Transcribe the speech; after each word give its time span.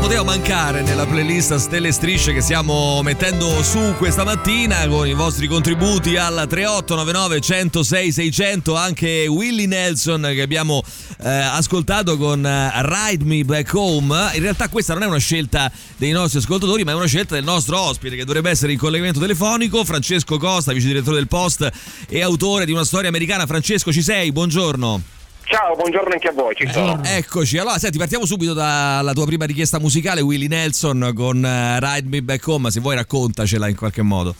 Poteva 0.00 0.24
mancare 0.24 0.80
nella 0.80 1.06
playlist 1.06 1.54
Stelle 1.56 1.88
e 1.88 1.92
Strisce 1.92 2.32
che 2.32 2.40
stiamo 2.40 3.02
mettendo 3.02 3.62
su 3.62 3.94
questa 3.98 4.24
mattina 4.24 4.88
con 4.88 5.06
i 5.06 5.12
vostri 5.12 5.46
contributi 5.46 6.16
al 6.16 6.46
3899 6.48 7.40
106 7.40 8.10
600 8.10 8.74
anche 8.76 9.26
Willie 9.26 9.66
Nelson 9.66 10.22
che 10.32 10.40
abbiamo 10.40 10.82
eh, 11.22 11.28
ascoltato 11.28 12.16
con 12.16 12.44
eh, 12.44 12.70
Ride 12.82 13.24
Me 13.24 13.44
Back 13.44 13.72
Home. 13.74 14.30
In 14.34 14.40
realtà 14.40 14.68
questa 14.70 14.94
non 14.94 15.02
è 15.02 15.06
una 15.06 15.18
scelta 15.18 15.70
dei 15.98 16.12
nostri 16.12 16.38
ascoltatori, 16.38 16.82
ma 16.82 16.92
è 16.92 16.94
una 16.94 17.06
scelta 17.06 17.34
del 17.34 17.44
nostro 17.44 17.78
ospite 17.78 18.16
che 18.16 18.24
dovrebbe 18.24 18.48
essere 18.48 18.72
in 18.72 18.78
collegamento 18.78 19.20
telefonico, 19.20 19.84
Francesco 19.84 20.38
Costa, 20.38 20.72
vice 20.72 20.86
direttore 20.86 21.16
del 21.16 21.28
Post 21.28 21.70
e 22.08 22.22
autore 22.22 22.64
di 22.64 22.72
una 22.72 22.84
storia 22.84 23.10
americana. 23.10 23.46
Francesco, 23.46 23.92
ci 23.92 24.02
sei? 24.02 24.32
Buongiorno. 24.32 25.19
Ciao, 25.50 25.74
buongiorno 25.74 26.12
anche 26.12 26.28
a 26.28 26.32
voi, 26.32 26.54
ci 26.54 26.64
sono. 26.70 27.00
Eccoci, 27.02 27.58
allora 27.58 27.76
senti, 27.76 27.98
partiamo 27.98 28.24
subito 28.24 28.52
dalla 28.52 29.12
tua 29.12 29.26
prima 29.26 29.46
richiesta 29.46 29.80
musicale, 29.80 30.20
Willie 30.20 30.46
Nelson 30.46 31.10
con 31.12 31.44
eh, 31.44 31.80
Ride 31.80 32.08
Me 32.08 32.22
Back 32.22 32.46
Home, 32.46 32.70
se 32.70 32.78
vuoi 32.78 32.94
raccontacela 32.94 33.66
in 33.66 33.74
qualche 33.74 34.02
modo. 34.02 34.36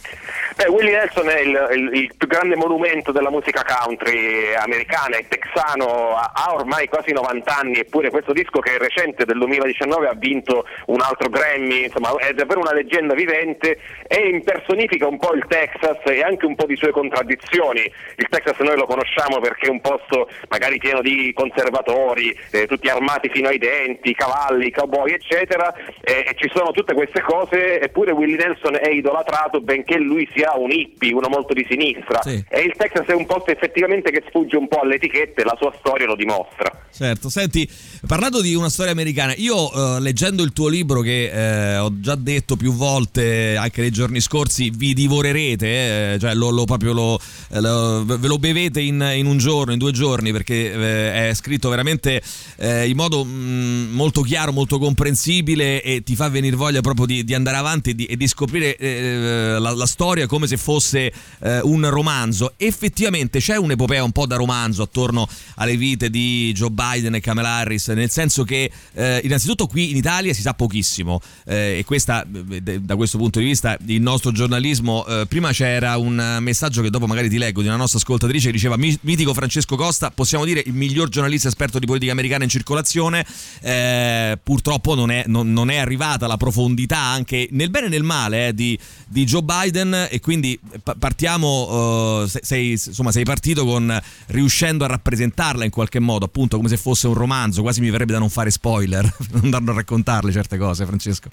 Beh, 0.57 0.69
Willie 0.69 0.91
Nelson 0.91 1.29
è 1.29 1.41
il, 1.41 1.69
il, 1.73 1.91
il, 2.03 2.15
più 2.17 2.27
grande 2.27 2.57
monumento 2.57 3.13
della 3.13 3.31
musica 3.31 3.65
country 3.65 4.53
americana, 4.55 5.17
è 5.17 5.25
texano, 5.27 6.17
ha, 6.17 6.53
ormai 6.53 6.89
quasi 6.89 7.13
90 7.13 7.57
anni, 7.57 7.79
eppure 7.79 8.11
questo 8.11 8.33
disco 8.33 8.61
che 8.61 8.75
è 8.75 8.79
recente 8.79 9.25
del 9.25 9.39
2019 9.39 10.09
ha 10.09 10.15
vinto 10.15 10.67
un 10.87 11.01
altro 11.01 11.29
Grammy, 11.29 11.85
insomma 11.85 12.15
è 12.17 12.33
davvero 12.35 12.61
una 12.61 12.75
leggenda 12.75 13.15
vivente 13.15 13.79
e 14.07 14.29
impersonifica 14.29 15.07
un 15.07 15.19
po' 15.19 15.33
il 15.35 15.45
Texas 15.49 15.99
e 16.05 16.23
anche 16.23 16.47
un 16.47 16.57
po' 16.57 16.67
di 16.67 16.77
sue 16.77 16.91
contraddizioni. 16.91 17.81
Il 18.17 18.27
Texas 18.29 18.59
noi 18.59 18.77
lo 18.77 18.87
conosciamo 18.87 19.39
perché 19.39 19.67
è 19.67 19.71
un 19.71 19.81
posto 19.81 20.29
magari 20.49 20.79
pieno 20.79 21.01
di 21.01 21.33
conservatori, 21.33 22.37
eh, 22.51 22.67
tutti 22.67 22.89
armati 22.89 23.31
fino 23.31 23.49
ai 23.49 23.59
denti, 23.59 24.15
cavalli, 24.15 24.71
cowboy 24.71 25.13
eccetera, 25.13 25.73
eh, 26.03 26.25
e 26.29 26.35
ci 26.37 26.51
sono 26.53 26.73
tutte 26.73 26.93
queste 26.93 27.23
cose, 27.23 27.81
eppure 27.81 28.13
Willie 28.13 28.37
Nelson 28.37 28.77
è 28.81 28.91
idolatrato 28.91 29.61
benché 29.61 29.97
lui 29.97 30.29
sia 30.35 30.50
un 30.57 30.71
hippie, 30.71 31.13
uno 31.13 31.29
molto 31.29 31.53
di 31.53 31.67
sinistra 31.69 32.21
sì. 32.23 32.43
e 32.49 32.61
il 32.61 32.73
Texas 32.77 33.07
è 33.07 33.15
un 33.15 33.27
posto 33.27 33.51
effettivamente 33.51 34.11
che 34.11 34.23
sfugge 34.29 34.57
un 34.57 34.69
po' 34.69 34.81
alle 34.81 34.97
etichette, 34.97 35.45
la 35.45 35.57
sua 35.59 35.73
storia 35.79 36.07
lo 36.07 36.17
dimostra. 36.17 36.71
Certo, 36.93 37.29
senti, 37.31 37.69
parlando 38.07 38.41
di 38.41 38.55
una 38.55 38.69
storia 38.69 38.93
americana, 38.93 39.33
io 39.37 39.73
eh, 39.73 40.01
leggendo 40.01 40.43
il 40.43 40.53
tuo 40.53 40.69
libro 40.69 41.01
che 41.01 41.31
eh, 41.31 41.79
ho 41.79 42.01
già 42.01 42.15
detto 42.15 42.57
più 42.57 42.73
volte 42.73 43.57
anche 43.57 43.81
nei 43.81 43.91
giorni 43.91 44.21
scorsi, 44.21 44.71
vi 44.71 44.93
divorerete, 44.93 46.15
eh, 46.15 46.19
cioè 46.19 46.35
lo, 46.35 46.51
lo 46.51 46.65
proprio 46.65 46.93
lo, 46.93 47.21
lo, 47.49 48.05
ve 48.05 48.27
lo 48.27 48.39
bevete 48.39 48.81
in, 48.81 49.09
in, 49.15 49.27
un 49.27 49.39
giorno, 49.39 49.73
in 49.73 49.79
due 49.79 49.93
giorni, 49.93 50.33
perché 50.33 50.73
eh, 50.73 51.31
è 51.31 51.35
scritto 51.35 51.69
veramente 51.69 52.21
eh, 52.57 52.89
in 52.89 52.97
modo 52.97 53.25
mh, 53.25 53.31
mm, 53.31 53.93
molto 53.93 54.23
chiaro, 54.23 54.53
molto 54.53 54.79
comprensibile 54.79 55.83
e 55.83 56.03
ti 56.03 56.17
fa 56.17 56.29
venire 56.29 56.57
voglia 56.57 56.81
proprio 56.81 57.07
di, 57.07 57.25
di 57.25 57.35
andare 57.35 57.57
avanti 57.57 57.91
e 57.91 57.95
di, 57.95 58.07
e 58.07 58.17
di 58.17 58.27
scoprire 58.27 58.77
eh, 58.77 59.57
la, 59.59 59.71
la 59.71 59.87
storia 59.87 60.27
come 60.31 60.47
se 60.47 60.57
fosse 60.57 61.13
un 61.41 61.89
romanzo. 61.91 62.55
Effettivamente 62.57 63.41
c'è 63.41 63.57
un'epopea 63.57 64.05
un 64.05 64.13
po' 64.13 64.27
da 64.27 64.37
romanzo 64.37 64.83
attorno 64.83 65.29
alle 65.57 65.77
vite 65.77 66.09
di 66.09 66.53
Joe 66.55 66.71
Biden 66.71 67.17
e 67.17 67.21
Kamala 67.21 67.49
Harris, 67.57 67.89
nel 67.89 68.11
senso 68.11 68.45
che 68.45 68.71
eh, 68.93 69.21
innanzitutto 69.25 69.67
qui 69.67 69.91
in 69.91 69.97
Italia 69.97 70.33
si 70.33 70.41
sa 70.41 70.55
pochissimo 70.55 71.21
eh, 71.47 71.79
e 71.79 71.85
questa, 71.85 72.25
da 72.27 72.95
questo 72.95 73.19
punto 73.19 73.41
di 73.41 73.47
vista 73.47 73.77
il 73.87 74.01
nostro 74.01 74.31
giornalismo, 74.31 75.05
eh, 75.07 75.27
prima 75.27 75.51
c'era 75.51 75.97
un 75.97 76.39
messaggio 76.41 76.81
che 76.83 76.91
dopo 76.91 77.07
magari 77.07 77.29
ti 77.29 77.39
leggo 77.39 77.61
di 77.61 77.67
una 77.67 77.77
nostra 77.77 77.99
ascoltatrice 77.99 78.47
che 78.47 78.53
diceva 78.53 78.77
mitico 78.77 79.35
Francesco 79.35 79.75
Costa, 79.75 80.11
possiamo 80.11 80.45
dire 80.45 80.63
il 80.65 80.75
miglior 80.75 81.09
giornalista 81.09 81.49
esperto 81.49 81.79
di 81.79 81.87
politica 81.87 82.13
americana 82.13 82.45
in 82.45 82.51
circolazione, 82.51 83.27
eh, 83.63 84.39
purtroppo 84.43 84.95
non 84.95 85.11
è, 85.11 85.25
non, 85.27 85.53
non 85.53 85.71
è, 85.71 85.79
arrivata 85.79 86.27
la 86.27 86.37
profondità 86.37 86.99
anche 86.99 87.49
nel 87.53 87.71
bene 87.71 87.87
e 87.87 87.89
nel 87.89 88.03
male 88.03 88.49
eh, 88.49 88.55
di, 88.55 88.79
di, 89.09 89.25
Joe 89.25 89.43
Biden 89.43 90.09
e 90.11 90.20
quindi 90.21 90.59
partiamo, 90.99 92.23
uh, 92.23 92.27
sei, 92.27 92.73
insomma 92.73 93.13
sei 93.13 93.25
partito 93.25 93.65
con 93.65 94.01
riuscendo 94.27 94.85
a 94.85 94.89
rappresentarla 94.89 95.65
in 95.65 95.71
qualche 95.71 95.99
modo 95.99 96.25
appunto 96.25 96.57
come 96.57 96.69
se 96.69 96.77
fosse 96.77 97.07
un 97.07 97.15
romanzo, 97.15 97.63
quasi 97.63 97.81
mi 97.81 97.91
verrebbe 97.91 98.13
da 98.13 98.19
non 98.19 98.31
fare 98.31 98.51
spoiler, 98.51 99.05
non 99.33 99.45
andando 99.45 99.73
a 99.73 99.75
raccontarle 99.75 100.33
certe 100.33 100.57
cose, 100.57 100.87
Francesco. 100.87 101.29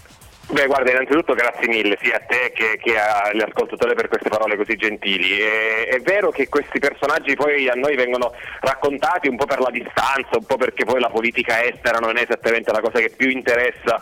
Beh, 0.49 0.65
guarda, 0.65 0.91
innanzitutto 0.91 1.33
grazie 1.33 1.67
mille 1.67 1.97
sia 2.01 2.15
a 2.15 2.19
te 2.19 2.53
che, 2.53 2.79
che 2.81 2.97
agli 2.97 3.41
ascoltatori 3.41 3.93
per 3.95 4.07
queste 4.07 4.29
parole 4.29 4.55
così 4.55 4.77
gentili. 4.77 5.41
E, 5.41 5.87
è 5.89 5.99
vero 5.99 6.31
che 6.31 6.47
questi 6.47 6.79
personaggi 6.79 7.35
poi 7.35 7.67
a 7.67 7.73
noi 7.73 7.97
vengono 7.97 8.33
raccontati 8.61 9.27
un 9.27 9.35
po' 9.35 9.45
per 9.45 9.59
la 9.59 9.69
distanza, 9.69 10.37
un 10.37 10.45
po' 10.45 10.55
perché 10.55 10.85
poi 10.85 11.01
la 11.01 11.09
politica 11.09 11.61
estera 11.65 11.99
non 11.99 12.15
è 12.15 12.21
esattamente 12.21 12.71
la 12.71 12.79
cosa 12.79 12.99
che 12.99 13.11
più 13.13 13.29
interessa 13.29 14.01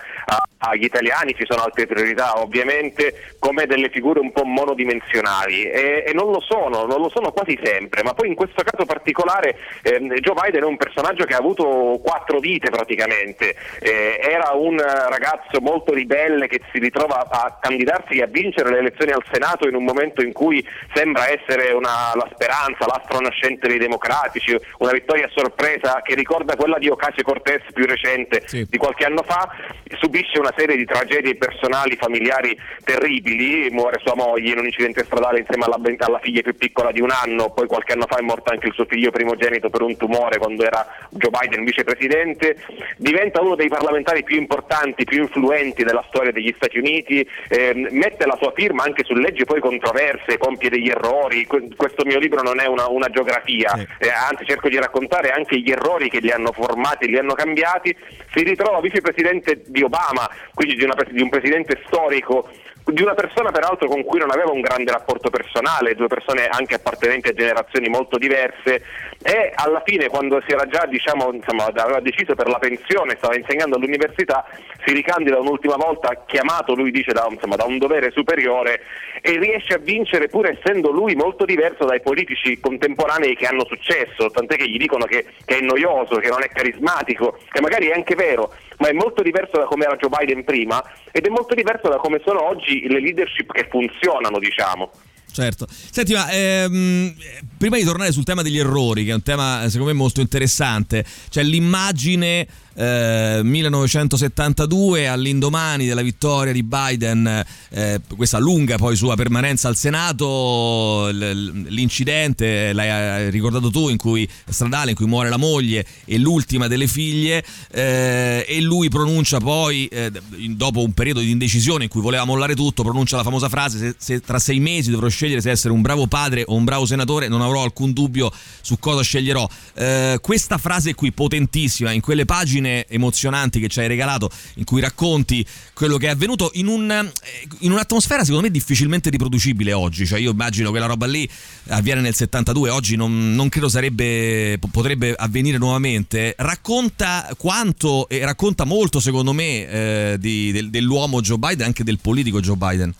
agli 0.59 0.83
italiani, 0.83 1.35
ci 1.35 1.45
sono 1.47 1.63
altre 1.63 1.87
priorità 1.87 2.39
ovviamente, 2.39 3.35
come 3.39 3.65
delle 3.65 3.89
figure 3.89 4.19
un 4.19 4.31
po' 4.31 4.45
monodimensionali 4.45 5.63
e, 5.63 6.03
e 6.07 6.13
non 6.13 6.31
lo 6.31 6.39
sono, 6.39 6.85
non 6.85 7.01
lo 7.01 7.09
sono 7.09 7.31
quasi 7.31 7.59
sempre, 7.61 8.03
ma 8.03 8.13
poi 8.13 8.29
in 8.29 8.35
questo 8.35 8.63
caso 8.63 8.85
particolare 8.85 9.57
eh, 9.81 9.99
Joe 9.99 10.33
Biden 10.33 10.63
è 10.63 10.65
un 10.65 10.77
personaggio 10.77 11.25
che 11.25 11.33
ha 11.33 11.39
avuto 11.39 11.99
quattro 12.03 12.39
vite 12.39 12.69
praticamente, 12.69 13.55
eh, 13.79 14.19
era 14.21 14.51
un 14.53 14.77
ragazzo 14.77 15.59
molto 15.59 15.93
ribelle 15.93 16.34
Stelle 16.35 16.47
che 16.47 16.59
si 16.71 16.79
ritrova 16.79 17.25
a 17.29 17.57
candidarsi 17.59 18.17
e 18.17 18.23
a 18.23 18.27
vincere 18.27 18.69
le 18.69 18.79
elezioni 18.79 19.11
al 19.11 19.23
Senato 19.31 19.67
in 19.67 19.75
un 19.75 19.83
momento 19.83 20.21
in 20.21 20.33
cui 20.33 20.65
sembra 20.93 21.29
essere 21.29 21.71
una, 21.71 22.11
la 22.13 22.27
speranza, 22.33 22.85
l'astro 22.85 23.19
nascente 23.21 23.67
dei 23.67 23.77
democratici, 23.77 24.55
una 24.79 24.91
vittoria 24.91 25.25
a 25.25 25.31
sorpresa 25.33 26.01
che 26.03 26.13
ricorda 26.13 26.55
quella 26.55 26.77
di 26.77 26.89
Ocasio 26.89 27.23
Cortez 27.23 27.61
più 27.73 27.85
recente 27.85 28.43
sì. 28.45 28.67
di 28.69 28.77
qualche 28.77 29.05
anno 29.05 29.23
fa, 29.23 29.49
subisce 29.97 30.39
una 30.39 30.53
serie 30.55 30.75
di 30.75 30.85
tragedie 30.85 31.35
personali, 31.35 31.95
familiari 31.95 32.57
terribili, 32.83 33.69
muore 33.71 33.99
sua 34.03 34.15
moglie 34.15 34.51
in 34.51 34.59
un 34.59 34.65
incidente 34.65 35.05
stradale 35.05 35.39
insieme 35.39 35.63
alla, 35.65 35.79
alla 35.99 36.19
figlia 36.19 36.41
più 36.41 36.55
piccola 36.55 36.91
di 36.91 37.01
un 37.01 37.11
anno, 37.11 37.51
poi 37.51 37.67
qualche 37.67 37.93
anno 37.93 38.05
fa 38.07 38.17
è 38.17 38.21
morto 38.21 38.51
anche 38.51 38.67
il 38.67 38.73
suo 38.73 38.85
figlio 38.85 39.11
primogenito 39.11 39.69
per 39.69 39.81
un 39.81 39.95
tumore 39.95 40.37
quando 40.37 40.63
era 40.63 40.85
Joe 41.11 41.31
Biden 41.31 41.63
vicepresidente, 41.63 42.57
diventa 42.97 43.41
uno 43.41 43.55
dei 43.55 43.69
parlamentari 43.69 44.23
più 44.23 44.37
importanti, 44.37 45.05
più 45.05 45.21
influenti 45.21 45.83
della 45.83 46.03
storia 46.07 46.24
storia 46.25 46.31
degli 46.31 46.53
Stati 46.55 46.77
Uniti, 46.77 47.27
eh, 47.49 47.73
mette 47.91 48.25
la 48.25 48.37
sua 48.39 48.51
firma 48.55 48.83
anche 48.83 49.03
su 49.03 49.13
leggi 49.13 49.45
poi 49.45 49.59
controverse, 49.59 50.37
compie 50.37 50.69
degli 50.69 50.89
errori, 50.89 51.45
questo 51.45 52.05
mio 52.05 52.19
libro 52.19 52.41
non 52.41 52.59
è 52.59 52.65
una, 52.65 52.87
una 52.87 53.09
geografia, 53.09 53.73
eh, 53.99 54.09
anzi 54.09 54.45
cerco 54.45 54.69
di 54.69 54.77
raccontare 54.77 55.31
anche 55.31 55.59
gli 55.59 55.69
errori 55.69 56.09
che 56.09 56.19
li 56.19 56.31
hanno 56.31 56.51
formati, 56.51 57.07
li 57.07 57.17
hanno 57.17 57.33
cambiati, 57.33 57.95
si 58.33 58.43
ritrova 58.43 58.79
vicepresidente 58.79 59.61
di 59.65 59.83
Obama, 59.83 60.29
quindi 60.53 60.75
di, 60.75 60.83
una, 60.83 60.95
di 61.09 61.21
un 61.21 61.29
presidente 61.29 61.81
storico 61.85 62.49
di 62.91 63.01
una 63.01 63.15
persona 63.15 63.51
peraltro 63.51 63.87
con 63.87 64.03
cui 64.03 64.19
non 64.19 64.31
aveva 64.31 64.51
un 64.51 64.61
grande 64.61 64.91
rapporto 64.91 65.29
personale, 65.29 65.95
due 65.95 66.07
persone 66.07 66.45
anche 66.45 66.75
appartenenti 66.75 67.29
a 67.29 67.33
generazioni 67.33 67.89
molto 67.89 68.17
diverse 68.17 68.83
e 69.23 69.51
alla 69.55 69.81
fine 69.83 70.07
quando 70.07 70.39
si 70.45 70.53
era 70.53 70.67
già 70.67 70.85
diciamo, 70.85 71.31
insomma, 71.33 71.65
aveva 71.65 71.99
deciso 71.99 72.35
per 72.35 72.47
la 72.47 72.59
pensione, 72.59 73.15
stava 73.17 73.35
insegnando 73.35 73.77
all'università, 73.77 74.45
si 74.85 74.93
ricandida 74.93 75.39
un'ultima 75.39 75.77
volta 75.77 76.23
chiamato, 76.27 76.75
lui 76.75 76.91
dice, 76.91 77.11
da, 77.11 77.25
insomma, 77.27 77.55
da 77.55 77.65
un 77.65 77.79
dovere 77.79 78.11
superiore 78.11 78.81
e 79.21 79.39
riesce 79.39 79.73
a 79.73 79.79
vincere 79.79 80.27
pur 80.27 80.47
essendo 80.47 80.91
lui 80.91 81.15
molto 81.15 81.45
diverso 81.45 81.85
dai 81.85 82.01
politici 82.01 82.59
contemporanei 82.59 83.35
che 83.35 83.47
hanno 83.47 83.65
successo, 83.65 84.29
tant'è 84.29 84.57
che 84.57 84.69
gli 84.69 84.77
dicono 84.77 85.05
che, 85.05 85.25
che 85.43 85.57
è 85.57 85.61
noioso, 85.61 86.17
che 86.17 86.29
non 86.29 86.43
è 86.43 86.49
carismatico, 86.49 87.39
che 87.49 87.61
magari 87.61 87.87
è 87.87 87.93
anche 87.93 88.13
vero, 88.13 88.53
ma 88.77 88.89
è 88.89 88.93
molto 88.93 89.23
diverso 89.23 89.57
da 89.57 89.65
come 89.65 89.85
era 89.85 89.95
Joe 89.95 90.09
Biden 90.15 90.43
prima 90.43 90.83
ed 91.11 91.25
è 91.25 91.29
molto 91.29 91.55
diverso 91.55 91.89
da 91.89 91.97
come 91.97 92.21
sono 92.23 92.43
oggi 92.43 92.74
le 92.87 92.99
leadership 92.99 93.51
che 93.51 93.67
funzionano, 93.69 94.39
diciamo 94.39 94.91
certo. 95.35 95.67
Senti, 95.69 96.13
ma 96.13 96.29
ehm, 96.31 97.13
prima 97.57 97.75
di 97.75 97.83
tornare 97.83 98.13
sul 98.13 98.23
tema 98.23 98.41
degli 98.41 98.57
errori, 98.57 99.03
che 99.03 99.11
è 99.11 99.13
un 99.13 99.21
tema 99.21 99.65
secondo 99.67 99.91
me 99.91 99.97
molto 99.97 100.21
interessante, 100.21 101.03
cioè 101.27 101.43
l'immagine 101.43 102.47
1972 102.77 105.01
eh, 105.01 105.05
all'indomani 105.05 105.85
della 105.85 106.01
vittoria 106.01 106.51
di 106.51 106.63
Biden, 106.63 107.45
eh, 107.69 108.01
questa 108.15 108.37
lunga 108.37 108.77
poi 108.77 108.95
sua 108.95 109.15
permanenza 109.15 109.69
al 109.69 109.77
Senato, 109.77 111.09
l'incidente, 111.09 112.73
l'hai 112.73 113.29
ricordato 113.29 113.71
tu, 113.71 113.89
in 113.89 113.97
cui 113.97 114.27
stradale 114.47 114.91
in 114.91 114.95
cui 114.95 115.05
muore 115.05 115.29
la 115.29 115.37
moglie 115.37 115.85
e 116.03 116.17
l'ultima 116.17 116.67
delle 116.67 116.87
figlie 116.87 117.45
eh, 117.71 118.45
e 118.47 118.61
lui 118.61 118.89
pronuncia 118.89 119.39
poi, 119.39 119.87
eh, 119.87 120.11
dopo 120.49 120.83
un 120.83 120.93
periodo 120.93 121.21
di 121.21 121.31
indecisione 121.31 121.85
in 121.85 121.89
cui 121.89 122.01
voleva 122.01 122.25
mollare 122.25 122.55
tutto, 122.55 122.83
pronuncia 122.83 123.15
la 123.15 123.23
famosa 123.23 123.47
frase 123.47 123.77
se, 123.77 123.95
se 123.97 124.19
tra 124.19 124.39
sei 124.39 124.59
mesi 124.59 124.91
dovrò 124.91 125.07
scegliere 125.07 125.39
se 125.41 125.49
essere 125.49 125.73
un 125.73 125.81
bravo 125.81 126.07
padre 126.07 126.43
o 126.45 126.55
un 126.55 126.65
bravo 126.65 126.85
senatore 126.85 127.27
non 127.27 127.41
avrò 127.41 127.63
alcun 127.63 127.93
dubbio 127.93 128.31
su 128.61 128.77
cosa 128.79 129.01
sceglierò. 129.01 129.47
Eh, 129.75 130.19
questa 130.21 130.57
frase 130.57 130.93
qui 130.93 131.11
potentissima 131.11 131.91
in 131.91 132.01
quelle 132.01 132.25
pagine 132.25 132.64
pagine 132.65 132.87
emozionanti 132.87 133.59
che 133.59 133.67
ci 133.67 133.79
hai 133.79 133.87
regalato 133.87 134.29
in 134.55 134.63
cui 134.63 134.81
racconti 134.81 135.45
quello 135.73 135.97
che 135.97 136.07
è 136.07 136.09
avvenuto 136.09 136.49
in, 136.53 136.67
un, 136.67 136.89
eh, 136.89 137.11
in 137.59 137.71
un'atmosfera 137.71 138.23
secondo 138.23 138.45
me 138.45 138.51
difficilmente 138.51 139.09
riproducibile 139.09 139.73
oggi. 139.73 140.05
Cioè 140.05 140.19
io 140.19 140.31
immagino 140.31 140.71
che 140.71 140.79
la 140.79 140.87
roba 140.87 141.05
lì 141.05 141.29
avviene 141.67 142.01
nel 142.01 142.15
72, 142.15 142.69
oggi 142.69 142.95
non, 142.95 143.35
non 143.35 143.49
credo 143.49 143.69
sarebbe, 143.69 144.57
potrebbe 144.71 145.13
avvenire 145.15 145.57
nuovamente. 145.57 146.33
Racconta 146.37 147.29
quanto 147.37 148.09
e 148.09 148.23
racconta 148.25 148.65
molto 148.65 148.99
secondo 148.99 149.33
me 149.33 149.67
eh, 149.67 150.17
di, 150.19 150.51
del, 150.51 150.69
dell'uomo 150.69 151.21
Joe 151.21 151.37
Biden, 151.37 151.67
anche 151.67 151.83
del 151.83 151.99
politico 151.99 152.39
Joe 152.39 152.55
Biden. 152.55 152.93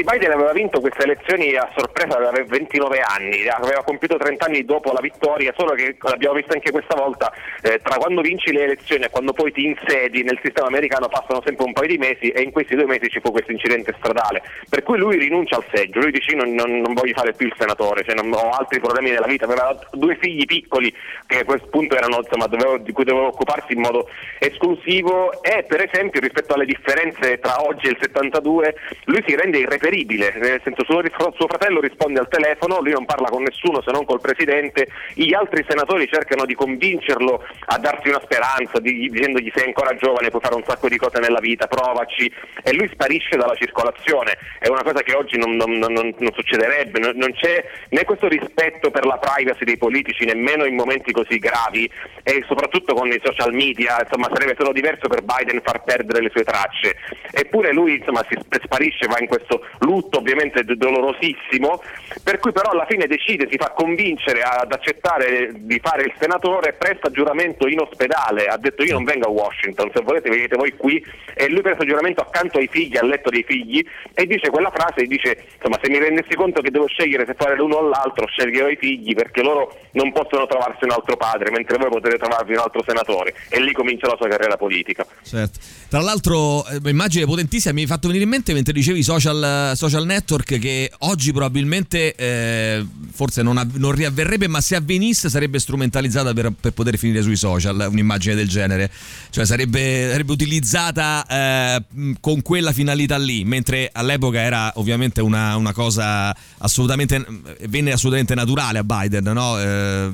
Sì, 0.00 0.06
Biden 0.10 0.32
aveva 0.32 0.52
vinto 0.52 0.80
queste 0.80 1.02
elezioni 1.02 1.54
a 1.56 1.68
sorpresa, 1.76 2.16
aveva 2.16 2.32
29 2.32 3.00
anni, 3.00 3.46
aveva 3.48 3.82
compiuto 3.84 4.16
30 4.16 4.46
anni 4.46 4.64
dopo 4.64 4.92
la 4.92 5.00
vittoria, 5.00 5.52
solo 5.54 5.74
che 5.74 5.94
l'abbiamo 6.00 6.36
visto 6.36 6.54
anche 6.54 6.70
questa 6.70 6.94
volta, 6.94 7.30
eh, 7.60 7.80
tra 7.82 7.96
quando 7.96 8.22
vinci 8.22 8.50
le 8.50 8.62
elezioni 8.62 9.04
e 9.04 9.10
quando 9.10 9.34
poi 9.34 9.52
ti 9.52 9.66
insedi 9.66 10.22
nel 10.22 10.40
sistema 10.42 10.68
americano 10.68 11.08
passano 11.08 11.42
sempre 11.44 11.66
un 11.66 11.74
paio 11.74 11.88
di 11.88 11.98
mesi 11.98 12.30
e 12.30 12.40
in 12.40 12.50
questi 12.50 12.76
due 12.76 12.86
mesi 12.86 13.10
ci 13.10 13.20
fu 13.20 13.30
questo 13.30 13.52
incidente 13.52 13.94
stradale. 13.98 14.40
Per 14.70 14.82
cui 14.82 14.96
lui 14.96 15.18
rinuncia 15.18 15.56
al 15.56 15.66
seggio, 15.70 16.00
lui 16.00 16.12
dice 16.12 16.34
non, 16.34 16.54
non, 16.54 16.80
non 16.80 16.94
voglio 16.94 17.12
fare 17.12 17.34
più 17.34 17.48
il 17.48 17.54
senatore, 17.58 18.02
cioè 18.02 18.14
non 18.14 18.32
ho 18.32 18.52
altri 18.52 18.80
problemi 18.80 19.10
nella 19.10 19.26
vita, 19.26 19.44
aveva 19.44 19.78
due 19.92 20.16
figli 20.18 20.46
piccoli 20.46 20.90
che 21.26 21.40
a 21.40 21.44
questo 21.44 21.66
punto 21.66 21.94
erano, 21.94 22.20
insomma, 22.24 22.46
dovevo, 22.46 22.78
di 22.78 22.92
cui 22.92 23.04
doveva 23.04 23.26
occuparsi 23.26 23.74
in 23.74 23.80
modo 23.80 24.08
esclusivo 24.38 25.42
e 25.42 25.64
per 25.64 25.82
esempio 25.82 26.20
rispetto 26.20 26.54
alle 26.54 26.64
differenze 26.64 27.38
tra 27.38 27.62
oggi 27.62 27.86
e 27.86 27.90
il 27.90 27.98
72 28.00 28.74
lui 29.04 29.22
si 29.26 29.36
rende 29.36 29.58
irreperibile, 29.58 29.88
nel 29.90 30.60
senso 30.62 30.84
suo, 30.84 31.02
suo, 31.34 31.48
fratello 31.48 31.80
risponde 31.80 32.20
al 32.20 32.28
telefono, 32.28 32.80
lui 32.80 32.92
non 32.92 33.04
parla 33.04 33.28
con 33.28 33.42
nessuno 33.42 33.82
se 33.82 33.90
non 33.90 34.04
col 34.04 34.20
presidente, 34.20 34.88
gli 35.14 35.34
altri 35.34 35.64
senatori 35.66 36.06
cercano 36.08 36.44
di 36.44 36.54
convincerlo 36.54 37.42
a 37.66 37.78
darsi 37.78 38.08
una 38.08 38.20
speranza, 38.22 38.78
di, 38.78 39.08
dicendogli 39.10 39.50
sei 39.52 39.66
ancora 39.66 39.96
giovane, 39.96 40.30
puoi 40.30 40.42
fare 40.42 40.54
un 40.54 40.64
sacco 40.64 40.88
di 40.88 40.96
cose 40.96 41.18
nella 41.18 41.40
vita, 41.40 41.66
provaci. 41.66 42.32
E 42.62 42.72
lui 42.72 42.88
sparisce 42.88 43.36
dalla 43.36 43.54
circolazione, 43.56 44.38
è 44.60 44.68
una 44.68 44.82
cosa 44.82 45.02
che 45.02 45.14
oggi 45.14 45.36
non, 45.36 45.56
non, 45.56 45.72
non, 45.72 45.92
non 45.92 46.32
succederebbe, 46.34 47.12
non, 47.12 47.32
c'è 47.32 47.64
né 47.88 48.04
questo 48.04 48.28
rispetto 48.28 48.90
per 48.90 49.06
la 49.06 49.18
privacy 49.18 49.64
dei 49.64 49.76
politici, 49.76 50.24
nemmeno 50.24 50.64
in 50.64 50.76
momenti 50.76 51.10
così 51.10 51.38
gravi 51.38 51.90
e 52.22 52.44
soprattutto 52.46 52.94
con 52.94 53.08
i 53.08 53.20
social 53.22 53.52
media, 53.52 53.98
insomma 54.00 54.28
sarebbe 54.32 54.54
solo 54.56 54.72
diverso 54.72 55.08
per 55.08 55.22
Biden 55.22 55.60
far 55.64 55.82
perdere 55.82 56.22
le 56.22 56.30
sue 56.30 56.44
tracce, 56.44 56.96
eppure 57.32 57.72
lui 57.72 57.96
insomma 57.96 58.24
si 58.28 58.38
sparisce, 58.62 59.06
va 59.06 59.16
in 59.18 59.26
questo 59.26 59.64
lutto 59.78 60.18
ovviamente 60.18 60.64
dolorosissimo, 60.64 61.82
per 62.22 62.38
cui 62.38 62.52
però 62.52 62.70
alla 62.70 62.86
fine 62.88 63.06
decide, 63.06 63.48
si 63.50 63.56
fa 63.56 63.70
convincere 63.70 64.42
ad 64.42 64.72
accettare 64.72 65.52
di 65.54 65.80
fare 65.82 66.04
il 66.04 66.12
senatore, 66.18 66.74
presta 66.74 67.10
giuramento 67.10 67.66
in 67.66 67.80
ospedale, 67.80 68.46
ha 68.46 68.56
detto 68.56 68.82
io 68.82 68.94
non 68.94 69.04
vengo 69.04 69.26
a 69.26 69.30
Washington, 69.30 69.90
se 69.94 70.02
volete 70.02 70.28
venite 70.28 70.56
voi 70.56 70.76
qui 70.76 71.04
e 71.34 71.48
lui 71.48 71.62
presta 71.62 71.84
giuramento 71.84 72.20
accanto 72.20 72.58
ai 72.58 72.68
figli, 72.68 72.96
al 72.96 73.08
letto 73.08 73.30
dei 73.30 73.44
figli 73.44 73.84
e 74.12 74.26
dice 74.26 74.50
quella 74.50 74.70
frase, 74.70 75.06
dice 75.06 75.44
insomma 75.54 75.78
se 75.82 75.88
mi 75.88 75.98
rendessi 75.98 76.34
conto 76.34 76.60
che 76.60 76.70
devo 76.70 76.86
scegliere 76.86 77.24
se 77.26 77.34
fare 77.34 77.56
l'uno 77.56 77.76
o 77.76 77.88
l'altro, 77.88 78.26
sceglierò 78.26 78.68
i 78.68 78.76
figli 78.76 79.14
perché 79.14 79.42
loro 79.42 79.76
non 79.92 80.12
possono 80.12 80.46
trovarsi 80.46 80.84
un 80.84 80.92
altro 80.92 81.16
padre, 81.16 81.50
mentre 81.50 81.78
voi 81.78 81.88
potete 81.88 82.18
trovarvi 82.18 82.52
un 82.52 82.58
altro 82.58 82.82
senatore 82.86 83.34
e 83.48 83.60
lì 83.60 83.72
comincia 83.72 84.06
la 84.06 84.16
sua 84.16 84.28
carriera 84.28 84.56
politica. 84.56 85.06
Certo. 85.22 85.58
Tra 85.88 86.00
l'altro 86.00 86.64
eh, 86.66 86.88
immagine 86.88 87.24
potentissima 87.24 87.74
mi 87.74 87.82
hai 87.82 87.86
fatto 87.86 88.06
venire 88.06 88.24
in 88.24 88.30
mente 88.30 88.52
mentre 88.52 88.72
dicevi 88.72 89.02
social, 89.02 89.42
social 89.74 90.04
network 90.04 90.58
che 90.58 90.90
oggi 90.98 91.32
probabilmente 91.32 92.14
eh, 92.14 92.84
forse 93.12 93.42
non, 93.42 93.58
av- 93.58 93.76
non, 93.76 93.92
riavverrebbe, 93.92 94.48
ma 94.48 94.60
se 94.60 94.76
avvenisse 94.76 95.28
sarebbe 95.28 95.58
strumentalizzata 95.58 96.32
per, 96.32 96.52
per, 96.58 96.72
poter 96.72 96.98
finire 96.98 97.22
sui 97.22 97.36
social, 97.36 97.88
un'immagine 97.90 98.34
del 98.34 98.48
genere. 98.48 98.90
Cioè 99.30 99.44
sarebbe, 99.44 100.08
sarebbe 100.10 100.32
utilizzata 100.32 101.26
eh, 101.26 101.82
con 102.20 102.42
quella 102.42 102.72
finalità 102.72 103.16
lì, 103.18 103.44
mentre 103.44 103.90
all'epoca 103.92 104.40
era 104.40 104.72
ovviamente 104.76 105.20
una, 105.20 105.56
una 105.56 105.72
cosa 105.72 106.34
assolutamente, 106.58 107.24
venne 107.68 107.92
assolutamente 107.92 108.34
naturale 108.34 108.78
a 108.78 108.84
Biden, 108.84 109.24
no? 109.24 109.60
eh, 109.60 110.10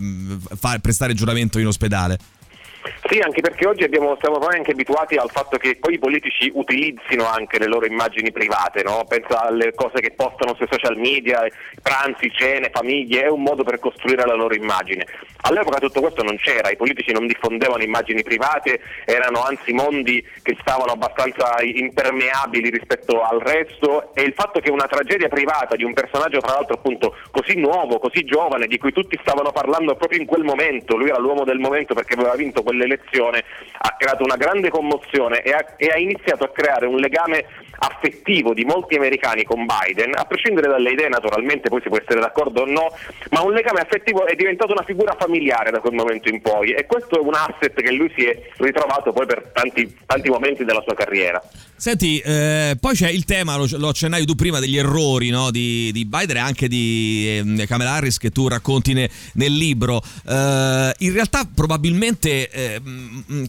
fa, 0.56 0.78
prestare 0.78 1.14
giuramento 1.14 1.58
in 1.58 1.66
ospedale. 1.66 2.18
Sì, 3.08 3.18
anche 3.18 3.40
perché 3.40 3.66
oggi 3.66 3.84
abbiamo, 3.84 4.16
siamo 4.20 4.38
anche 4.38 4.72
abituati 4.72 5.16
al 5.16 5.30
fatto 5.30 5.56
che 5.56 5.76
poi 5.76 5.94
i 5.94 5.98
politici 5.98 6.50
utilizzino 6.54 7.26
anche 7.26 7.58
le 7.58 7.66
loro 7.66 7.86
immagini 7.86 8.32
private, 8.32 8.82
no? 8.82 9.04
pensa 9.08 9.42
alle 9.42 9.74
cose 9.74 10.00
che 10.00 10.12
postano 10.12 10.54
sui 10.54 10.66
social 10.70 10.96
media, 10.96 11.46
pranzi, 11.82 12.30
cene, 12.32 12.70
famiglie, 12.70 13.24
è 13.24 13.28
un 13.28 13.42
modo 13.42 13.64
per 13.64 13.78
costruire 13.78 14.24
la 14.24 14.34
loro 14.34 14.54
immagine. 14.54 15.06
All'epoca 15.42 15.78
tutto 15.78 16.00
questo 16.00 16.22
non 16.22 16.36
c'era, 16.36 16.70
i 16.70 16.76
politici 16.76 17.12
non 17.12 17.26
diffondevano 17.26 17.82
immagini 17.82 18.22
private, 18.22 18.80
erano 19.04 19.42
anzi 19.42 19.72
mondi 19.72 20.24
che 20.42 20.56
stavano 20.60 20.92
abbastanza 20.92 21.56
impermeabili 21.62 22.70
rispetto 22.70 23.22
al 23.22 23.40
resto 23.40 24.14
e 24.14 24.22
il 24.22 24.32
fatto 24.34 24.60
che 24.60 24.70
una 24.70 24.86
tragedia 24.86 25.28
privata 25.28 25.76
di 25.76 25.84
un 25.84 25.92
personaggio 25.92 26.40
tra 26.40 26.54
l'altro 26.54 26.74
appunto 26.74 27.14
così 27.30 27.56
nuovo, 27.56 27.98
così 27.98 28.24
giovane, 28.24 28.66
di 28.66 28.78
cui 28.78 28.92
tutti 28.92 29.18
stavano 29.20 29.52
parlando 29.52 29.94
proprio 29.94 30.18
in 30.18 30.26
quel 30.26 30.42
momento, 30.42 30.96
lui 30.96 31.08
era 31.08 31.18
l'uomo 31.18 31.44
del 31.44 31.58
momento 31.58 31.94
perché 31.94 32.14
aveva 32.14 32.34
vinto 32.34 32.62
quell'elezione, 32.76 32.84
elezione 32.84 33.44
ha 33.78 33.96
creato 33.96 34.22
una 34.24 34.36
grande 34.36 34.68
commozione 34.68 35.42
e 35.42 35.52
ha, 35.52 35.64
e 35.76 35.86
ha 35.88 35.98
iniziato 35.98 36.44
a 36.44 36.50
creare 36.50 36.86
un 36.86 36.96
legame 36.96 37.46
affettivo 37.78 38.54
di 38.54 38.64
molti 38.64 38.96
americani 38.96 39.44
con 39.44 39.66
Biden, 39.66 40.14
a 40.14 40.24
prescindere 40.24 40.68
dalle 40.68 40.92
idee 40.92 41.08
naturalmente, 41.08 41.68
poi 41.68 41.80
si 41.82 41.88
può 41.88 41.98
essere 41.98 42.20
d'accordo 42.20 42.62
o 42.62 42.66
no, 42.66 42.92
ma 43.30 43.42
un 43.42 43.52
legame 43.52 43.80
affettivo 43.80 44.26
è 44.26 44.34
diventato 44.34 44.72
una 44.72 44.84
figura 44.84 45.16
familiare 45.18 45.70
da 45.70 45.80
quel 45.80 45.94
momento 45.94 46.28
in 46.28 46.40
poi 46.40 46.72
e 46.72 46.86
questo 46.86 47.18
è 47.18 47.22
un 47.22 47.34
asset 47.34 47.74
che 47.74 47.92
lui 47.92 48.12
si 48.16 48.24
è 48.24 48.38
ritrovato 48.56 49.12
poi 49.12 49.26
per 49.26 49.50
tanti, 49.52 49.96
tanti 50.06 50.28
momenti 50.28 50.64
della 50.64 50.82
sua 50.84 50.94
carriera. 50.94 51.42
Senti, 51.76 52.18
eh, 52.20 52.76
poi 52.80 52.94
c'è 52.94 53.10
il 53.10 53.24
tema, 53.24 53.56
lo, 53.56 53.66
lo 53.72 53.88
accennavi 53.88 54.24
tu 54.24 54.34
prima, 54.34 54.60
degli 54.60 54.78
errori 54.78 55.28
no? 55.28 55.50
di, 55.50 55.90
di, 55.92 56.06
Biden 56.06 56.36
e 56.36 56.40
anche 56.40 56.68
di 56.68 57.42
eh, 57.58 57.66
Kamala 57.66 57.92
Harris 57.92 58.16
che 58.16 58.30
tu 58.30 58.48
racconti 58.48 58.94
ne, 58.94 59.10
nel 59.34 59.52
libro. 59.52 60.02
Eh, 60.26 60.94
in 60.98 61.12
realtà 61.12 61.46
probabilmente, 61.52 62.48
eh, 62.50 62.80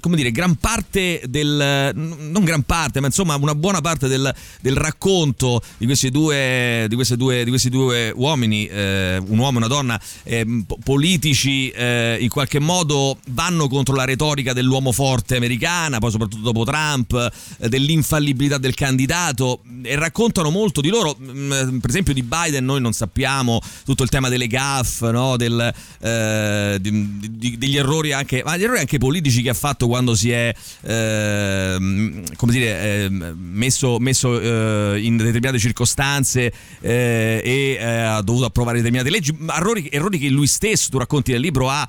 come 0.01 0.15
dire, 0.15 0.31
gran 0.31 0.56
parte 0.56 1.21
del, 1.25 1.91
non 1.95 2.44
gran 2.44 2.63
parte, 2.63 3.00
ma 3.00 3.07
insomma 3.07 3.35
una 3.35 3.56
buona 3.56 3.80
parte 3.80 4.07
del, 4.07 4.16
del 4.61 4.75
racconto 4.75 5.61
di 5.77 5.85
questi 5.85 6.09
due, 6.09 6.87
di 6.89 6.95
due, 7.15 7.43
di 7.43 7.49
questi 7.49 7.69
due 7.69 8.11
uomini, 8.15 8.65
eh, 8.67 9.21
un 9.25 9.37
uomo 9.37 9.55
e 9.55 9.57
una 9.57 9.67
donna, 9.67 10.01
eh, 10.23 10.45
politici, 10.83 11.71
in 11.77 12.29
qualche 12.29 12.59
modo 12.59 13.17
vanno 13.29 13.67
contro 13.67 13.95
la 13.95 14.05
retorica 14.05 14.53
dell'uomo 14.53 14.91
forte 14.91 15.35
americana, 15.35 15.99
poi 15.99 16.11
soprattutto 16.11 16.41
dopo 16.41 16.63
Trump, 16.63 17.31
dell'infanzia 17.59 18.05
infallibilità 18.07 18.57
del 18.57 18.73
candidato 18.73 19.61
e 19.83 19.95
raccontano 19.95 20.49
molto 20.49 20.79
di 20.79 20.89
loro. 20.89 21.17
Mm, 21.19 21.79
per 21.79 21.89
esempio 21.89 22.13
di 22.13 22.23
Biden 22.23 22.63
noi 22.63 22.80
non 22.80 22.94
sappiamo 22.94 23.59
tutto 23.83 24.03
il 24.03 24.09
tema 24.09 24.30
delle 24.30 24.47
gaffe, 24.47 25.11
no? 25.11 25.35
Del, 25.35 25.73
eh, 25.99 26.77
di, 26.80 27.19
di, 27.37 27.57
degli 27.57 27.77
errori 27.77 28.13
anche, 28.13 28.42
ma 28.45 28.56
gli 28.56 28.63
errori 28.63 28.80
anche 28.80 28.97
politici 28.97 29.42
che 29.42 29.49
ha 29.49 29.53
fatto 29.53 29.87
quando 29.87 30.15
si 30.15 30.31
è 30.31 30.53
eh, 30.83 32.23
come 32.35 32.51
dire, 32.51 32.81
eh, 32.81 33.09
messo, 33.09 33.99
messo 34.07 34.40
eh, 34.40 34.99
in 35.02 35.18
determinate 35.18 35.59
circostanze 35.59 36.52
eh, 36.80 37.42
e 37.44 37.78
eh, 37.80 37.85
ha 37.85 38.21
dovuto 38.21 38.45
approvare 38.45 38.78
determinate 38.78 39.09
leggi, 39.09 39.35
errori, 39.49 39.87
errori, 39.92 40.18
che 40.18 40.30
lui 40.30 40.47
stesso, 40.47 40.90
tu 40.90 40.97
racconti 40.97 41.31
nel 41.31 41.42
libro, 41.42 41.69
ha 41.69 41.87